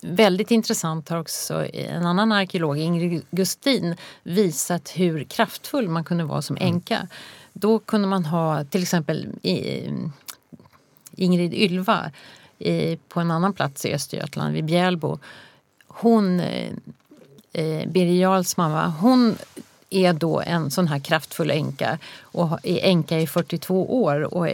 [0.00, 6.42] väldigt intressant har också en annan arkeolog, Ingrid Gustin, visat hur kraftfull man kunde vara
[6.42, 7.08] som änka.
[7.58, 9.28] Då kunde man ha till exempel
[11.16, 12.10] Ingrid Ylva
[13.08, 15.18] på en annan plats i Östergötland, vid Bjälbo.
[15.86, 16.72] Hon, eh,
[17.52, 19.36] eh, Birger Jarls mamma, hon
[19.90, 24.48] är då en sån här kraftfull änka och är änka i 42 år och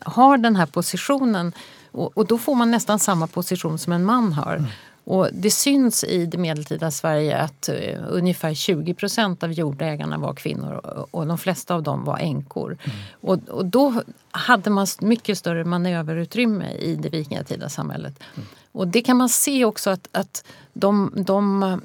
[0.00, 1.52] har den här positionen.
[1.92, 4.56] Och, då får man nästan samma position som en man har.
[4.56, 4.70] Mm.
[5.04, 10.34] Och det syns i det medeltida Sverige att uh, ungefär 20 procent av jordägarna var
[10.34, 10.80] kvinnor
[11.10, 12.78] och, de flesta av dem var änkor.
[12.84, 12.96] Mm.
[13.20, 18.14] Och, och, då hade man mycket större manöverutrymme i det vikingatida samhället.
[18.34, 18.48] Mm.
[18.72, 21.76] Och det kan man se också att, att de, de eh,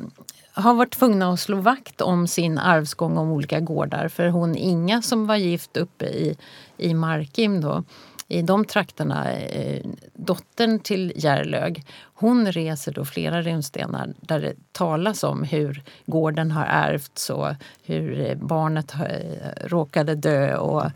[0.64, 4.08] har varit tvungna att slå vakt om sin arvsgång om olika gårdar.
[4.08, 6.38] För hon Inga som var gift uppe i,
[6.78, 7.84] i Markim då,
[8.28, 15.24] i de trakterna, eh, dottern till Järlög, hon reser då flera runstenar där det talas
[15.24, 17.48] om hur gården har ärvts och
[17.84, 20.58] hur eh, barnet eh, råkade dö.
[20.58, 20.92] Och,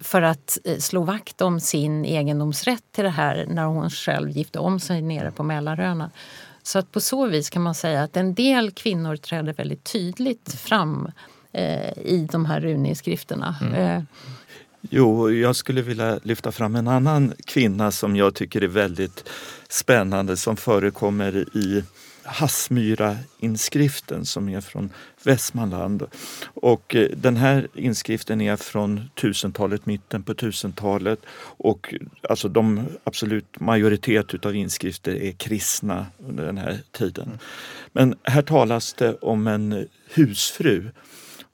[0.00, 4.80] för att slå vakt om sin egendomsrätt till det här när hon själv gifte om
[4.80, 6.10] sig nere på Mälaröarna.
[6.62, 10.52] Så att på så vis kan man säga att en del kvinnor träder väldigt tydligt
[10.52, 11.10] fram
[11.96, 13.56] i de här runinskrifterna.
[13.60, 14.06] Mm.
[14.90, 19.28] Jo, jag skulle vilja lyfta fram en annan kvinna som jag tycker är väldigt
[19.68, 21.84] spännande som förekommer i
[22.22, 24.90] Hassmyra-inskriften som är från
[25.22, 26.02] Västmanland.
[26.44, 31.18] Och eh, den här inskriften är från 1000-talet, mitten på 1000-talet.
[31.40, 31.94] Och
[32.28, 37.38] alltså de absolut majoritet av inskrifter är kristna under den här tiden.
[37.92, 40.90] Men här talas det om en husfru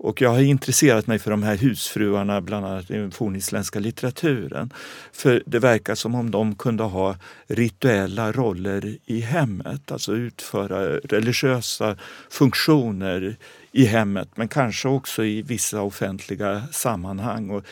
[0.03, 4.73] och jag har intresserat mig för de här husfruarna, bland annat i den fornisländska litteraturen.
[5.13, 11.97] För det verkar som om de kunde ha rituella roller i hemmet, alltså utföra religiösa
[12.31, 13.37] funktioner
[13.73, 17.51] i hemmet, men kanske också i vissa offentliga sammanhang.
[17.51, 17.65] Och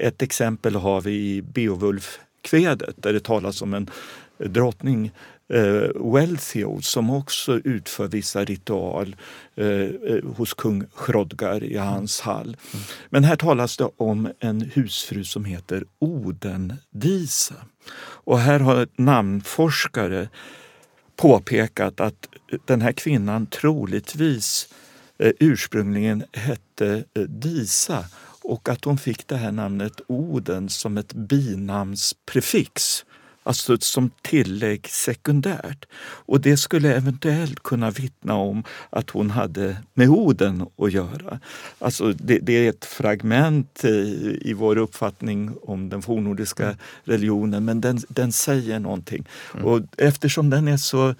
[0.00, 3.90] ett exempel har vi i Beowulf-kvedet där det talas om en
[4.38, 5.12] drottning
[5.50, 9.16] eh, Welthio som också utför vissa ritual
[9.54, 12.56] eh, eh, hos kung Hrodgar i hans hall.
[12.72, 12.84] Mm.
[13.10, 17.54] Men här talas det om en husfru som heter Odendisa.
[18.24, 20.28] Och här har namnforskare
[21.16, 22.28] påpekat att
[22.64, 24.68] den här kvinnan troligtvis
[25.18, 28.04] eh, ursprungligen hette eh, Disa
[28.42, 33.04] och att hon fick det här namnet Oden som ett binamnsprefix
[33.42, 35.86] alltså som tillägg sekundärt.
[36.02, 41.40] Och det skulle eventuellt kunna vittna om att hon hade med Oden att göra.
[41.78, 47.80] Alltså det, det är ett fragment i, i, vår uppfattning om den fornnordiska religionen men
[47.80, 49.28] den, den säger någonting.
[49.54, 49.66] Mm.
[49.66, 51.14] Och eftersom den är så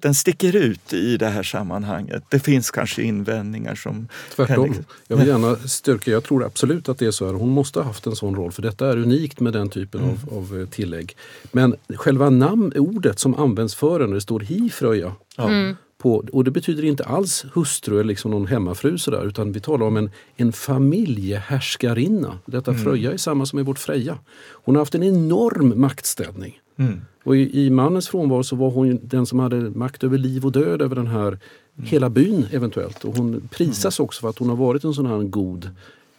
[0.00, 2.22] den sticker ut i det här sammanhanget.
[2.28, 4.08] Det finns kanske invändningar som...
[4.36, 4.74] Tvärtom.
[5.08, 7.32] Jag vill gärna styrka, jag tror absolut att det är så här.
[7.32, 10.16] Hon måste ha haft en sån roll för detta är unikt med den typen mm.
[10.30, 11.16] av, av, eh, tillägg.
[11.52, 15.12] Men själva namnordet som används för henne, det står hifröja.
[15.38, 15.76] Mm.
[15.98, 19.86] På, och det betyder inte alls hustru eller liksom någon hemmafru sådär, utan vi talar
[19.86, 22.38] om en, en familjehärskarinna.
[22.46, 22.84] Detta Mm.
[22.84, 24.18] Fröja är samma som i vårt Freja.
[24.52, 26.60] Hon har haft en enorm maktställning.
[26.78, 27.00] Mm.
[27.24, 30.46] Och i, i mannens frånvaro så var hon ju den som hade makt över liv
[30.46, 31.38] och död över den här
[31.82, 33.04] hela byn eventuellt.
[33.04, 35.70] Och hon prisas också för att hon har varit en sån här god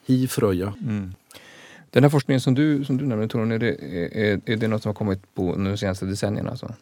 [0.05, 0.73] i Fröja.
[0.81, 1.13] Mm.
[1.89, 3.75] Den här forskningen som du, som du nämnde Torun, är det,
[4.31, 6.49] är, är det något som har kommit på de senaste decennierna?
[6.49, 6.73] Alltså?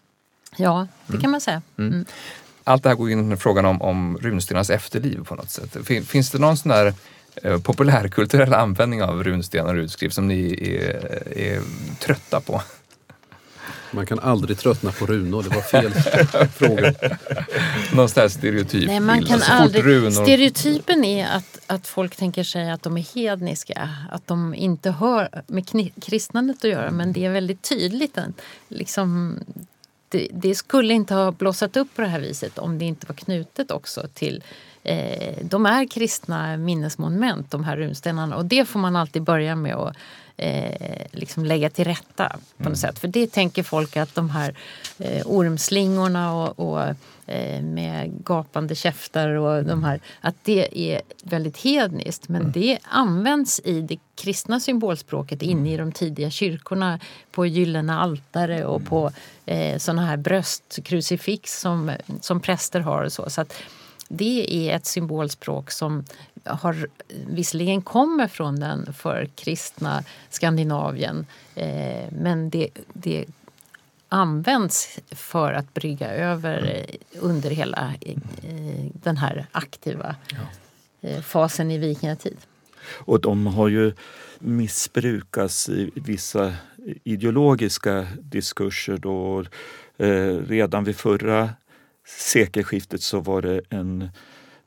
[0.57, 1.61] Ja, det kan man säga.
[1.77, 2.05] Mm.
[2.63, 5.77] Allt det här går in i frågan om, om runstenars efterliv på något sätt.
[5.83, 6.93] Fin, finns det någon sån där
[7.35, 11.61] eh, populärkulturell användning av runstenar och utskrift som ni är, är
[11.99, 12.61] trötta på?
[13.91, 15.91] Man kan aldrig tröttna på runor, det var fel
[16.57, 16.93] fråga.
[17.93, 19.83] Någon sån här stereotyp Nej, man kan Så fort aldrig...
[19.85, 23.89] runor- Stereotypen är att, att folk tänker sig att de är hedniska.
[24.11, 26.91] Att de inte har med kristnandet att göra.
[26.91, 28.17] Men det är väldigt tydligt.
[28.17, 28.29] att
[28.67, 29.39] Liksom,
[30.09, 33.15] det, det skulle inte ha blossat upp på det här viset om det inte var
[33.15, 34.43] knutet också till
[34.83, 38.35] eh, de är kristna minnesmonument, de här runstenarna.
[38.35, 39.95] Och det får man alltid börja med att
[40.39, 42.99] eh, liksom lägga till rätta på något sätt.
[42.99, 44.55] För det tänker folk att de här
[44.97, 46.81] eh, ormslingorna och, och
[47.25, 52.29] eh, med gapande käftar och de här, att det är väldigt hedniskt.
[52.29, 56.99] Men det används i det kristna symbolspråket inne i de tidiga kyrkorna
[57.31, 59.11] på gyllene altare och på
[59.45, 63.29] eh, såna här bröstkrucifix som, som präster har och så.
[63.29, 63.53] så att,
[64.11, 66.03] det är ett symbolspråk som
[66.43, 66.87] har,
[67.27, 73.25] visserligen kommer från den förkristna Skandinavien eh, men det, det
[74.09, 78.17] används för att brygga över eh, under hela eh,
[78.93, 80.15] den här aktiva
[81.01, 82.37] eh, fasen i vikingatid.
[82.91, 83.93] Och de har ju
[84.39, 86.53] missbrukats i vissa
[87.03, 88.97] ideologiska diskurser.
[88.97, 89.45] Då,
[89.97, 91.49] eh, redan vid förra
[92.17, 94.09] sekelskiftet så var det en,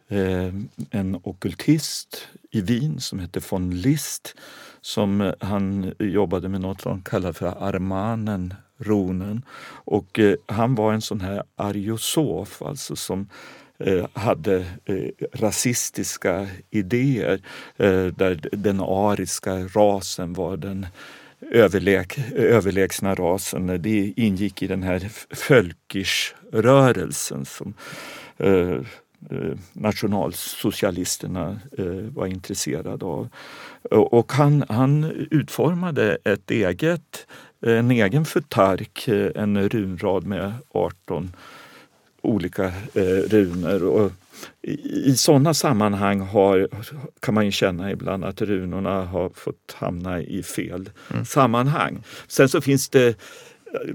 [0.09, 0.55] eh,
[0.91, 4.35] en okultist i Wien som hette von List
[4.81, 9.43] som han jobbade med något de kallade för armanen, ronen.
[9.85, 13.29] Och eh, han var en sån här ariosof, alltså som
[13.79, 17.41] eh, hade eh, rasistiska idéer
[17.77, 20.87] eh, där den ariska rasen var den
[21.51, 23.83] överläg, överlägsna rasen.
[23.83, 25.11] Det ingick i den här
[25.49, 27.75] Völkisch-rörelsen som
[28.37, 28.77] eh,
[29.31, 33.29] eh, nationalsocialisterna eh, var intresserade av.
[33.91, 37.27] Och han, han utformade ett eget,
[37.61, 41.33] en egen futark, eh, en runrad med 18
[42.23, 42.65] olika
[42.95, 43.85] eh, runor.
[43.85, 44.13] Och
[44.63, 46.69] i, I sådana sammanhang har,
[47.21, 50.91] kan man ju känna ibland att runorna har fått hamna i fel
[51.27, 52.03] sammanhang.
[52.29, 53.17] Sen så finns det,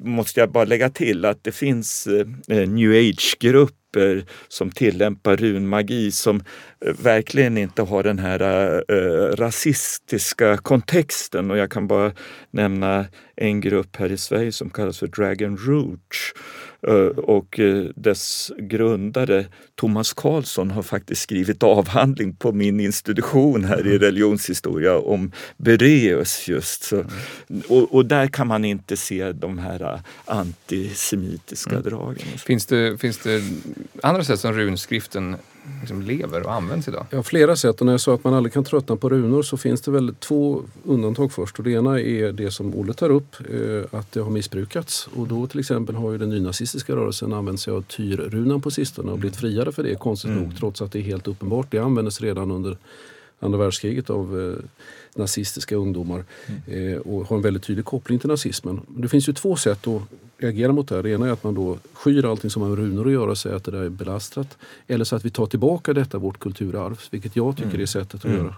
[0.02, 6.43] måste jag bara lägga till, att det finns eh, new age-grupper som tillämpar runmagi som
[6.86, 8.41] eh, verkligen inte har den här
[8.91, 11.52] eh, rasistiska kontexten.
[11.52, 12.12] Och jag kan bara
[12.52, 16.34] nämna en grupp här i Sverige som kallas för Dragon Rouge.
[16.82, 23.88] Eh, och eh, dess grundare Thomas Karlsson har faktiskt skrivit avhandling på min institution här
[23.88, 26.84] i religionshistoria om Bereus just.
[26.84, 27.03] Så,
[27.67, 32.28] och, och där kan man inte se de här eh, antisemitiska dragen.
[32.38, 33.43] Finns det, finns det
[34.03, 35.36] andra sätt som runskriften
[35.80, 37.05] liksom lever och används idag?
[37.09, 37.80] Ja, flera sätt.
[37.80, 40.15] Och när jag sa att man aldrig kan tröttna på runor så finns det väl
[40.15, 41.57] två undantag först.
[41.57, 45.09] Och det ena är det som Olle tar upp, eh, att det har missbrukats.
[45.15, 49.11] Och då till exempel har ju den nynazistiska rörelsen använt sig av tyrrunan på sistone
[49.11, 51.68] och blivit friade för det konstigt nog trots att det är helt uppenbart.
[51.70, 52.78] Det användes redan under
[53.39, 54.63] andra världskriget av eh,
[55.15, 56.26] nazistiska ungdomar
[56.68, 58.82] eh, och har en väldigt tydlig koppling till nazismen.
[58.88, 60.01] Det finns ju två sätt att
[60.38, 61.04] reagera mot det här.
[61.04, 63.38] Det ena är att man då skyr allting som har med runor att göra och
[63.38, 64.58] säger att det där är belastat.
[64.88, 68.32] Eller så att vi tar tillbaka detta, vårt kulturarv, vilket jag tycker är sättet att
[68.32, 68.56] göra.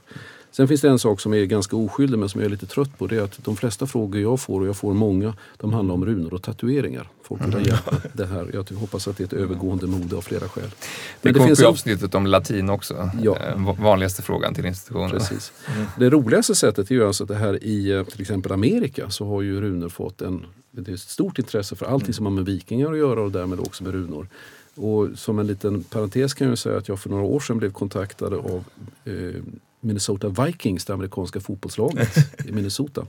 [0.52, 2.98] Sen finns det en sak som är ganska oskyldig men som jag är lite trött
[2.98, 3.08] på.
[3.08, 6.06] Det är att de flesta frågor jag får, och jag får många, de handlar om
[6.06, 7.10] runor och tatueringar.
[7.24, 8.50] Folk vill ha hjälp med det här.
[8.54, 10.64] Jag hoppas att det är ett övergående mode av flera skäl.
[10.64, 10.74] Det
[11.22, 13.12] Men kommer upp i en- avsnittet om latin också.
[13.24, 13.38] Ja.
[13.38, 15.10] Eh, va- Vanligaste frågan till institutionen.
[15.10, 15.52] Precis.
[15.98, 19.28] Det roligaste sättet är ju alltså att det här i eh, till exempel Amerika så
[19.28, 22.46] har ju runor fått en, det är ett stort intresse för allting som har med
[22.46, 24.28] vikingar att göra och därmed också med runor.
[24.76, 27.72] Och som en liten parentes kan jag säga att jag för några år sedan blev
[27.72, 28.64] kontaktad av
[29.06, 29.42] eh,
[29.80, 33.06] Minnesota Vikings, det amerikanska fotbollslaget i Minnesota.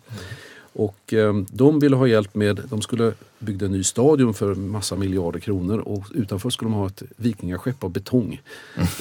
[0.73, 4.97] Och eh, de ville ha hjälp med, de skulle bygga en ny stadion för massa
[4.97, 8.41] miljarder kronor och utanför skulle de ha ett vikingaskepp av betong.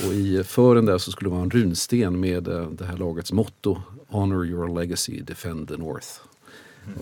[0.08, 3.32] Och i fören där så skulle det vara en runsten med eh, det här lagets
[3.32, 6.29] motto Honor your legacy, defend the North.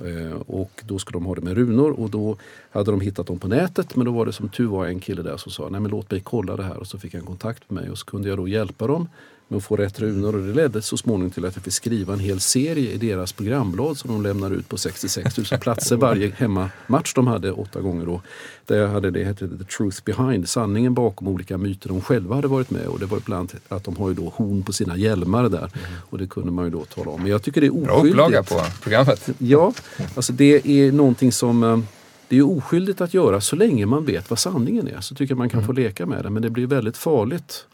[0.05, 1.99] Eh, och då skulle de ha det med runor.
[1.99, 2.37] Och då
[2.69, 5.21] hade de hittat dem på nätet men då var det som tur var en kille
[5.21, 6.77] där som sa nej men låt mig kolla det här.
[6.77, 9.07] Och så fick han kontakt med mig och så kunde jag då hjälpa dem
[9.47, 12.13] med att få rätt runor och det ledde så småningom till att jag fick skriva
[12.13, 16.31] en hel serie i deras programbblad som de lämnar ut på 66 000 platser varje
[16.37, 18.05] hemmamatch de hade åtta gånger.
[18.05, 18.21] Då.
[18.65, 22.47] Där jag hade det hette The Truth Behind, sanningen bakom olika myter de själva hade
[22.47, 24.97] varit med och det var bland annat att de har ju då horn på sina
[24.97, 25.71] hjälmar där mm.
[26.09, 27.21] och det kunde man ju då tala om.
[27.21, 28.15] Men jag tycker det är oskyldigt.
[28.15, 29.29] Bra upplaga på programmet.
[29.37, 29.73] Ja,
[30.15, 31.79] alltså det är någonting som eh,
[32.27, 35.01] det är oskyldigt att göra så länge man vet vad sanningen är.
[35.01, 35.67] Så tycker jag man kan mm.
[35.67, 37.65] få leka med det men det blir väldigt farligt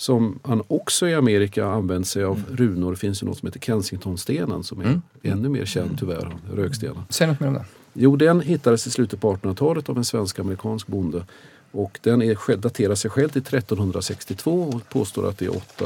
[0.00, 2.56] som han också i Amerika använt sig av mm.
[2.56, 2.90] runor.
[2.90, 5.02] Det finns ju något som heter Kensingtonstenen som är mm.
[5.22, 5.96] ännu mer känd mm.
[5.96, 7.02] tyvärr, rökstenen.
[7.08, 7.64] Säg något mer om det.
[7.92, 11.24] Jo, den hittades i slutet på 1800-talet av en svensk-amerikansk bonde.
[11.72, 15.84] Och den är, daterar sig själv till 1362 och påstår att det är åtta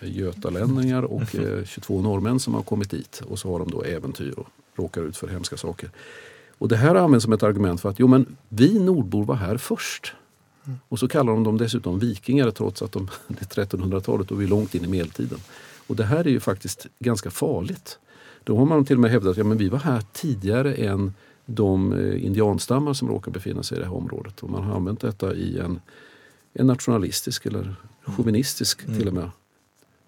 [0.00, 1.22] götalänningar och
[1.64, 2.04] 22 mm.
[2.04, 3.22] norrmän som har kommit dit.
[3.28, 5.90] Och så har de då äventyr och råkar ut för hemska saker.
[6.58, 9.56] Och det här används som ett argument för att jo, men vi nordbor var här
[9.56, 10.14] först.
[10.88, 14.44] Och så kallar de dem dessutom vikingar trots att de, det är 1300-talet och vi
[14.44, 15.38] är långt in i medeltiden.
[15.86, 17.98] Och det här är ju faktiskt ganska farligt.
[18.44, 21.14] Då har man till och med hävdat att ja, men vi var här tidigare än
[21.46, 24.42] de eh, indianstammar som råkar befinna sig i det här området.
[24.42, 25.80] Och man har använt detta i en,
[26.52, 28.98] en nationalistisk eller chauvinistisk mm.
[28.98, 29.30] till och med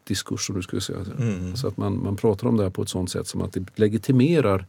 [0.05, 0.99] diskurs som du skulle säga.
[1.19, 1.57] Mm.
[1.57, 3.79] Så att man, man pratar om det här på ett sånt sätt som att det
[3.79, 4.67] legitimerar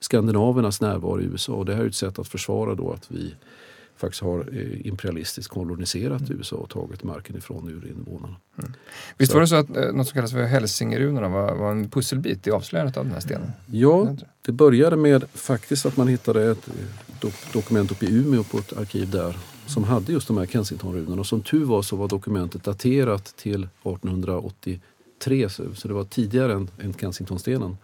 [0.00, 1.52] skandinavernas närvaro i USA.
[1.52, 3.34] Och det här är ett sätt att försvara då att vi
[4.00, 6.38] faktiskt har eh, imperialistiskt koloniserat mm.
[6.38, 8.36] USA och tagit marken ifrån urinvånarna.
[8.58, 8.72] Mm.
[9.18, 9.36] Visst så.
[9.36, 12.50] var det så att eh, något som kallas för hälsingerunorna var, var en pusselbit i
[12.50, 13.52] avslöjandet av den här stenen?
[13.66, 16.74] Ja, det började med faktiskt att man hittade ett eh,
[17.20, 19.36] do dokument uppe i Umeå på ett arkiv där
[19.66, 21.24] som hade just de här Kensingtonrunorna.
[21.24, 26.94] Som tur var så var dokumentet daterat till 1883 så det var tidigare än, än
[26.94, 27.76] Kensingtonstenen.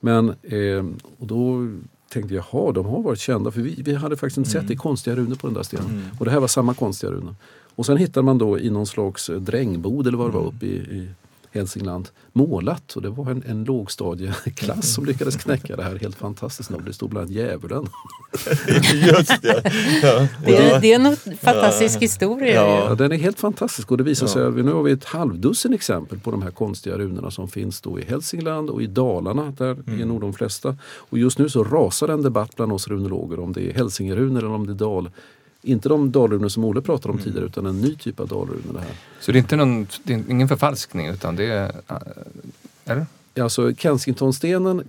[0.00, 0.84] Men eh,
[1.18, 1.68] och då
[2.14, 3.50] tänkte jaha, de har varit kända.
[3.50, 4.62] För vi, vi hade faktiskt inte mm.
[4.62, 5.86] sett det konstiga runor på den där stenen.
[5.86, 6.02] Mm.
[6.18, 7.34] Och det här var samma konstiga runor.
[7.74, 10.56] Och sen hittade man då i någon slags drängbod eller vad det var mm.
[10.56, 11.08] uppe i, i
[11.54, 16.70] Hälsingland målat och det var en, en lågstadieklass som lyckades knäcka det här helt fantastiskt
[16.70, 16.84] nog.
[16.84, 17.86] Det stod bland annat djävulen.
[18.94, 19.62] Just det.
[20.02, 20.28] Ja.
[20.44, 22.00] Det, är, det är en fantastisk ja.
[22.00, 22.54] historia.
[22.54, 22.86] Ja.
[22.88, 22.94] ja.
[22.94, 26.18] den är helt fantastisk och det visar sig att nu har vi ett halvdussin exempel
[26.18, 29.54] på de här konstiga runorna som finns då i Hälsingland och i Dalarna.
[29.58, 30.00] Där mm.
[30.00, 30.76] är nog de flesta.
[30.82, 34.54] Och just nu så rasar en debatt bland oss runologer om det är hälsingerunor eller
[34.54, 35.10] om det är dal
[35.64, 37.24] inte de dalrunor som Olle pratade om mm.
[37.24, 38.72] tidigare utan en ny typ av dalrunor.
[38.72, 38.96] Det här.
[39.20, 41.72] Så det är, inte någon, det är ingen förfalskning utan det är...
[42.84, 43.06] Eller?
[43.38, 44.82] Alltså Kensingtonstenen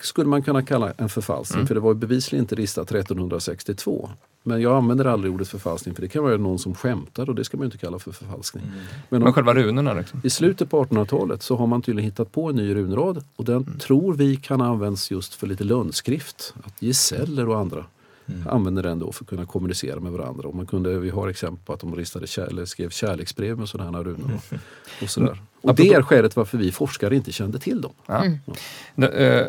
[0.00, 1.66] skulle man kunna kalla en förfalskning mm.
[1.66, 4.10] för det var bevisligen inte ristat 1362.
[4.42, 7.44] Men jag använder aldrig ordet förfalskning för det kan vara någon som skämtar och det
[7.44, 8.64] ska man inte kalla för förfalskning.
[8.64, 8.78] Mm.
[9.08, 9.94] Men, om, Men själva runorna?
[9.94, 10.20] Liksom.
[10.24, 13.56] I slutet på 1800-talet så har man tydligen hittat på en ny runrad och den
[13.56, 13.78] mm.
[13.78, 16.54] tror vi kan användas just för lite lönnskrift.
[16.64, 17.84] Att gesäller och andra
[18.26, 18.48] mm.
[18.48, 20.48] använde den då för att kunna kommunicera med varandra.
[20.48, 23.98] Och man kunde, vi har exempel på att de ristade kär, skrev kärleksbrev med sådana
[23.98, 24.30] här runor.
[24.34, 24.58] Och,
[25.02, 25.38] och sådär.
[25.64, 27.92] Och det är skälet varför vi forskare inte kände till dem.
[28.06, 28.24] Ja.
[28.24, 28.38] Mm.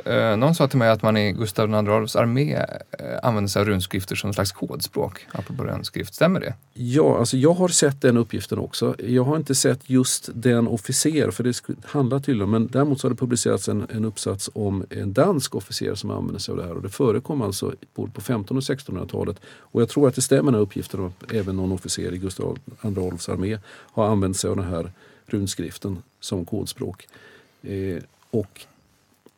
[0.05, 0.35] Ja.
[0.35, 2.65] Någon sa till mig att man i Gustav II Adolfs armé eh,
[3.23, 6.13] använde sig av runskrifter som en slags kodspråk, apropå runskrift.
[6.13, 6.53] Stämmer det?
[6.73, 8.95] Ja, alltså jag har sett den uppgiften också.
[8.99, 13.07] Jag har inte sett just den officer, för det handlar tydligen om, men däremot så
[13.07, 16.63] har det publicerats en, en uppsats om en dansk officer som använde sig av det
[16.63, 19.37] här och det förekom alltså både på 1500 och 1600-talet.
[19.45, 22.57] Och jag tror att det stämmer den här uppgiften att även någon officer i Gustav
[22.65, 24.91] II Adolfs armé har använt sig av den här
[25.25, 27.07] runskriften som kodspråk.
[27.61, 28.65] Eh, och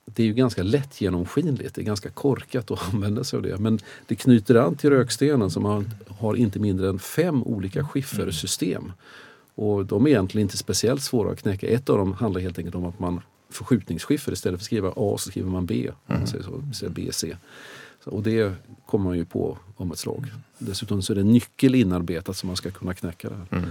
[0.05, 3.57] det är ju ganska lätt genomskinligt, det är ganska korkat att använda sig av det.
[3.57, 8.91] Men det knyter an till rökstenen som har, har inte mindre än fem olika skiffersystem.
[9.55, 11.67] Och de är egentligen inte speciellt svåra att knäcka.
[11.67, 15.15] Ett av dem handlar helt enkelt om att man förskjutningsskiffer istället för att skriva A
[15.17, 15.91] så skriver man B.
[16.07, 16.27] Mm.
[16.27, 17.37] Säger så, säger BC.
[18.03, 18.53] Och det
[18.85, 20.31] kommer man ju på om ett slag.
[20.57, 23.59] Dessutom så är det en nyckel inarbetat som man ska kunna knäcka det här.
[23.59, 23.69] Mm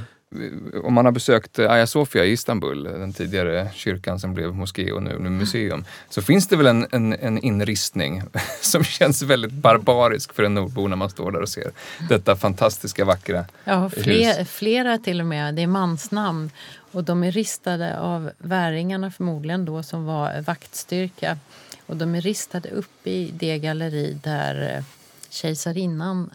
[0.82, 5.02] om man har besökt Hagia Sofia i Istanbul, den tidigare kyrkan som blev moské och
[5.02, 8.22] nu, nu museum, så finns det väl en, en, en inristning
[8.60, 11.70] som känns väldigt barbarisk för en nordbo när man står där och ser
[12.08, 14.48] detta fantastiska vackra ja, fler, hus.
[14.50, 16.50] Flera till och med, det är mansnamn
[16.92, 21.38] och de är ristade av väringarna förmodligen då som var vaktstyrka
[21.86, 24.84] och de är ristade upp i det galleri där
[25.30, 26.30] kejsarinnan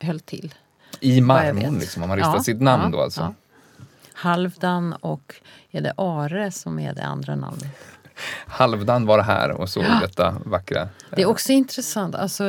[0.00, 0.54] höll till.
[1.00, 3.20] I marmorn liksom, har man ristat ja, sitt namn ja, då alltså?
[3.20, 3.34] Ja.
[4.12, 5.34] Halvdan och
[5.70, 7.76] är det Are som är det andra namnet?
[8.46, 9.98] Halvdan var här och såg ja.
[10.02, 10.88] detta vackra.
[11.10, 12.14] Det är också intressant.
[12.14, 12.44] Alltså,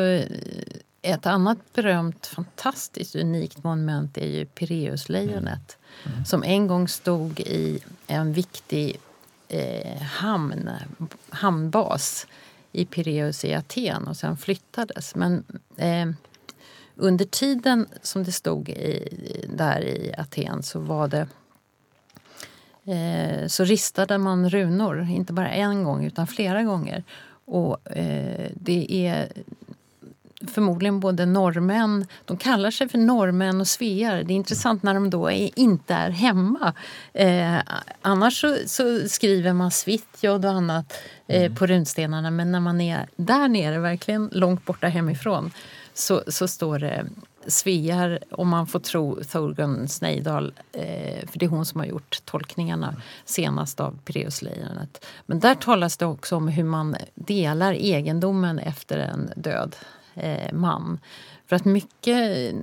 [1.02, 6.14] ett annat berömt, fantastiskt unikt monument är ju Pireuslejonet mm.
[6.14, 6.26] mm.
[6.26, 9.00] som en gång stod i en viktig
[9.48, 10.70] eh, hamn,
[11.30, 12.28] hamnbas
[12.72, 15.16] i Pireus i Aten och sen flyttades.
[15.16, 15.44] Men
[15.78, 16.08] eh,
[16.98, 21.28] under tiden som det stod i, där i Aten så var det
[22.94, 27.04] eh, så ristade man runor, inte bara en gång utan flera gånger.
[27.46, 29.32] Och eh, det är
[30.48, 34.24] förmodligen både norrmän, de kallar sig för norrmän och svear.
[34.24, 36.74] Det är intressant när de då är, inte är hemma.
[37.14, 37.58] Eh,
[38.02, 40.94] annars så, så, skriver man Svitjod och annat
[41.28, 41.56] eh, mm.
[41.56, 45.52] på runstenarna men när man är där nere, verkligen långt borta hemifrån
[45.98, 47.06] så, så står det
[47.48, 52.22] Svear, om man får tro Thorgun Snejdal, eh, för det är hon som har gjort
[52.26, 52.96] tolkningarna
[53.26, 55.06] senast av Pireuslejonet.
[55.26, 59.76] Men där talas det också om hur man delar egendomen efter en död
[60.16, 61.00] eh, man.
[61.48, 62.54] För att mycket,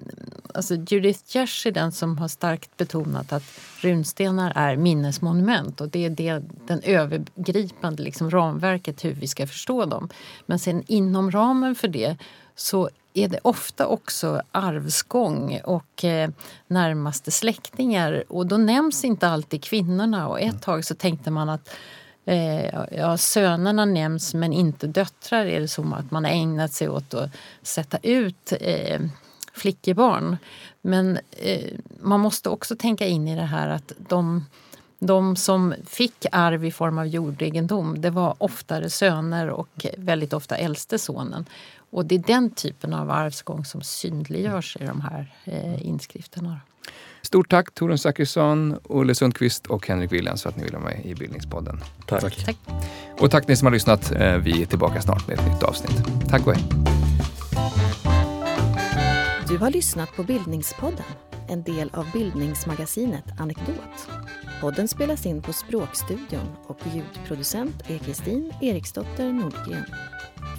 [0.54, 6.04] alltså Judith Gers är den som har starkt betonat att runstenar är minnesmonument och det
[6.04, 10.08] är det, den övergripande liksom, ramverket hur vi ska förstå dem.
[10.46, 12.16] Men sen inom ramen för det
[12.56, 16.30] så är det ofta också arvsgång och eh,
[16.66, 18.24] närmaste släktingar.
[18.28, 20.28] Och då nämns inte alltid kvinnorna.
[20.28, 21.70] Och ett tag så tänkte man att
[22.24, 25.46] eh, ja, sönerna nämns men inte döttrar.
[25.46, 27.30] Är det som att man har ägnat sig åt att
[27.62, 29.00] sätta ut eh,
[29.52, 30.36] flickebarn.
[30.82, 34.44] Men eh, man måste också tänka in i det här att de
[34.98, 40.56] de som fick arv i form av jordegendom det var oftare söner och väldigt ofta
[40.56, 41.46] äldste sonen.
[41.94, 46.60] Och det är den typen av arvsgång som synliggörs i de här eh, inskrifterna.
[47.22, 51.06] Stort tack Torun Zachrisson, Olle Sundqvist och Henrik Williams för att ni ville vara med
[51.06, 51.80] i Bildningspodden.
[52.06, 52.20] Tack.
[52.20, 52.44] tack.
[52.44, 52.56] tack.
[53.18, 54.12] Och tack ni som har lyssnat.
[54.12, 56.02] Eh, vi är tillbaka snart med ett nytt avsnitt.
[56.28, 56.64] Tack och hej.
[59.48, 61.06] Du har lyssnat på Bildningspodden,
[61.48, 64.08] en del av bildningsmagasinet Anekdot.
[64.60, 69.84] Podden spelas in på Språkstudion och ljudproducent är Kristin Eriksdotter Nordgren.